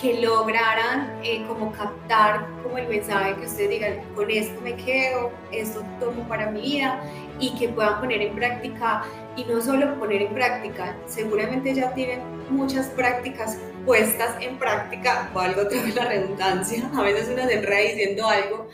que 0.00 0.20
lograran 0.20 1.18
eh, 1.22 1.44
como 1.46 1.72
captar 1.72 2.46
como 2.62 2.78
el 2.78 2.88
mensaje 2.88 3.36
que 3.36 3.46
ustedes 3.46 3.70
digan, 3.70 4.00
con 4.14 4.30
esto 4.30 4.60
me 4.62 4.74
quedo, 4.74 5.30
esto 5.52 5.84
tomo 6.00 6.26
para 6.28 6.50
mi 6.50 6.62
vida 6.62 7.00
y 7.38 7.54
que 7.56 7.68
puedan 7.68 8.00
poner 8.00 8.20
en 8.22 8.34
práctica 8.34 9.04
y 9.36 9.44
no 9.44 9.60
solo 9.60 9.98
poner 9.98 10.22
en 10.22 10.34
práctica, 10.34 10.96
seguramente 11.06 11.74
ya 11.74 11.94
tienen 11.94 12.20
muchas 12.50 12.86
prácticas 12.88 13.58
puestas 13.84 14.36
en 14.40 14.58
práctica, 14.58 15.30
o 15.34 15.38
algo 15.38 15.62
otra 15.62 15.82
vez 15.82 15.94
la 15.94 16.06
redundancia, 16.06 16.90
a 16.94 17.02
veces 17.02 17.28
uno 17.32 17.46
se 17.46 17.54
enreda 17.54 17.80
diciendo 17.80 18.28
algo, 18.28 18.68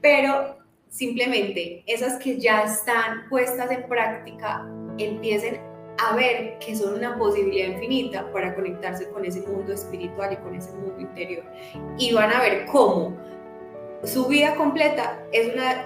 pero 0.00 0.63
simplemente 0.94 1.82
esas 1.86 2.22
que 2.22 2.38
ya 2.38 2.62
están 2.62 3.28
puestas 3.28 3.68
en 3.72 3.88
práctica 3.88 4.64
empiecen 4.96 5.60
a 5.98 6.14
ver 6.14 6.56
que 6.60 6.76
son 6.76 6.94
una 6.94 7.18
posibilidad 7.18 7.66
infinita 7.66 8.30
para 8.32 8.54
conectarse 8.54 9.08
con 9.10 9.24
ese 9.24 9.40
mundo 9.40 9.72
espiritual 9.72 10.32
y 10.32 10.36
con 10.36 10.54
ese 10.54 10.70
mundo 10.72 11.00
interior. 11.00 11.44
Y 11.98 12.12
van 12.12 12.32
a 12.32 12.40
ver 12.40 12.66
cómo 12.66 13.16
su 14.04 14.26
vida 14.28 14.54
completa 14.54 15.20
es 15.32 15.52
una, 15.52 15.84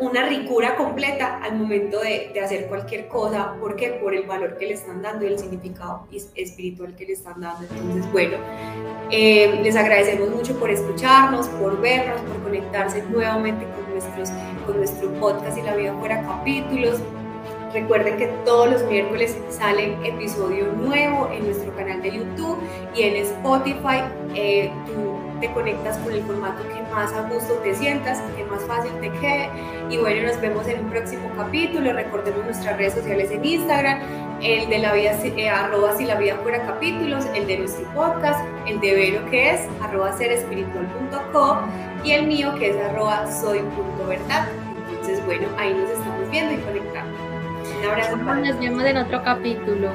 una 0.00 0.26
ricura 0.26 0.76
completa 0.76 1.40
al 1.42 1.56
momento 1.56 2.00
de, 2.00 2.30
de 2.32 2.40
hacer 2.40 2.66
cualquier 2.66 3.08
cosa. 3.08 3.54
¿Por 3.60 3.76
qué? 3.76 3.98
Por 4.02 4.14
el 4.14 4.26
valor 4.26 4.56
que 4.56 4.66
le 4.66 4.74
están 4.74 5.02
dando 5.02 5.24
y 5.24 5.28
el 5.28 5.38
significado 5.38 6.06
espiritual 6.34 6.94
que 6.96 7.06
le 7.06 7.12
están 7.12 7.40
dando. 7.40 7.66
Entonces, 7.70 8.12
bueno, 8.12 8.36
eh, 9.10 9.60
les 9.62 9.76
agradecemos 9.76 10.30
mucho 10.30 10.58
por 10.58 10.70
escucharnos, 10.70 11.48
por 11.48 11.80
vernos, 11.80 12.20
por 12.22 12.42
conectarse 12.42 13.02
nuevamente 13.10 13.64
con, 13.64 13.90
nuestros, 13.92 14.30
con 14.66 14.76
nuestro 14.76 15.12
podcast 15.14 15.56
y 15.56 15.62
la 15.62 15.76
vida 15.76 15.94
fuera 15.98 16.22
capítulos. 16.22 17.00
Recuerden 17.72 18.16
que 18.16 18.28
todos 18.44 18.70
los 18.70 18.84
miércoles 18.84 19.36
sale 19.50 19.96
episodio 20.02 20.72
nuevo 20.72 21.30
en 21.30 21.44
nuestro 21.44 21.74
canal 21.76 22.00
de 22.00 22.16
YouTube 22.16 22.58
y 22.94 23.02
en 23.02 23.16
Spotify. 23.16 24.02
Eh, 24.34 24.70
tú 24.86 25.07
te 25.40 25.50
conectas 25.52 25.96
con 25.98 26.12
el 26.12 26.22
formato 26.22 26.62
que 26.68 26.82
más 26.92 27.12
a 27.12 27.22
gusto 27.22 27.54
te 27.62 27.74
sientas, 27.74 28.20
que 28.36 28.44
más 28.44 28.62
fácil 28.64 28.92
te 29.00 29.10
quede. 29.12 29.50
Y 29.90 29.98
bueno, 29.98 30.26
nos 30.26 30.40
vemos 30.40 30.66
en 30.68 30.84
un 30.84 30.90
próximo 30.90 31.30
capítulo. 31.36 31.92
Recordemos 31.92 32.44
nuestras 32.44 32.76
redes 32.76 32.94
sociales 32.94 33.30
en 33.30 33.44
Instagram, 33.44 34.00
el 34.42 34.68
de 34.68 34.78
la 34.78 34.92
vida, 34.92 35.12
eh, 35.24 35.48
arroba 35.48 35.96
si 35.96 36.04
la 36.04 36.16
vida 36.16 36.36
fuera 36.42 36.64
capítulos, 36.64 37.26
el 37.34 37.46
de 37.46 37.58
nuestro 37.58 37.88
podcast, 37.94 38.44
el 38.66 38.80
de 38.80 38.94
Vero 38.94 39.30
que 39.30 39.54
es 39.54 39.60
arroba 39.82 40.16
serespiritual.co 40.16 41.58
y 42.04 42.12
el 42.12 42.26
mío 42.26 42.54
que 42.58 42.70
es 42.70 42.76
arroba 42.76 43.30
soy.verdad. 43.30 44.48
Entonces, 44.90 45.24
bueno, 45.26 45.48
ahí 45.58 45.74
nos 45.74 45.90
estamos 45.90 46.30
viendo 46.30 46.54
y 46.54 46.58
conectando. 46.58 47.18
Un 47.78 47.84
abrazo. 47.84 48.16
Nos 48.16 48.60
vemos 48.60 48.84
en 48.84 48.96
otro 48.96 49.22
capítulo. 49.22 49.90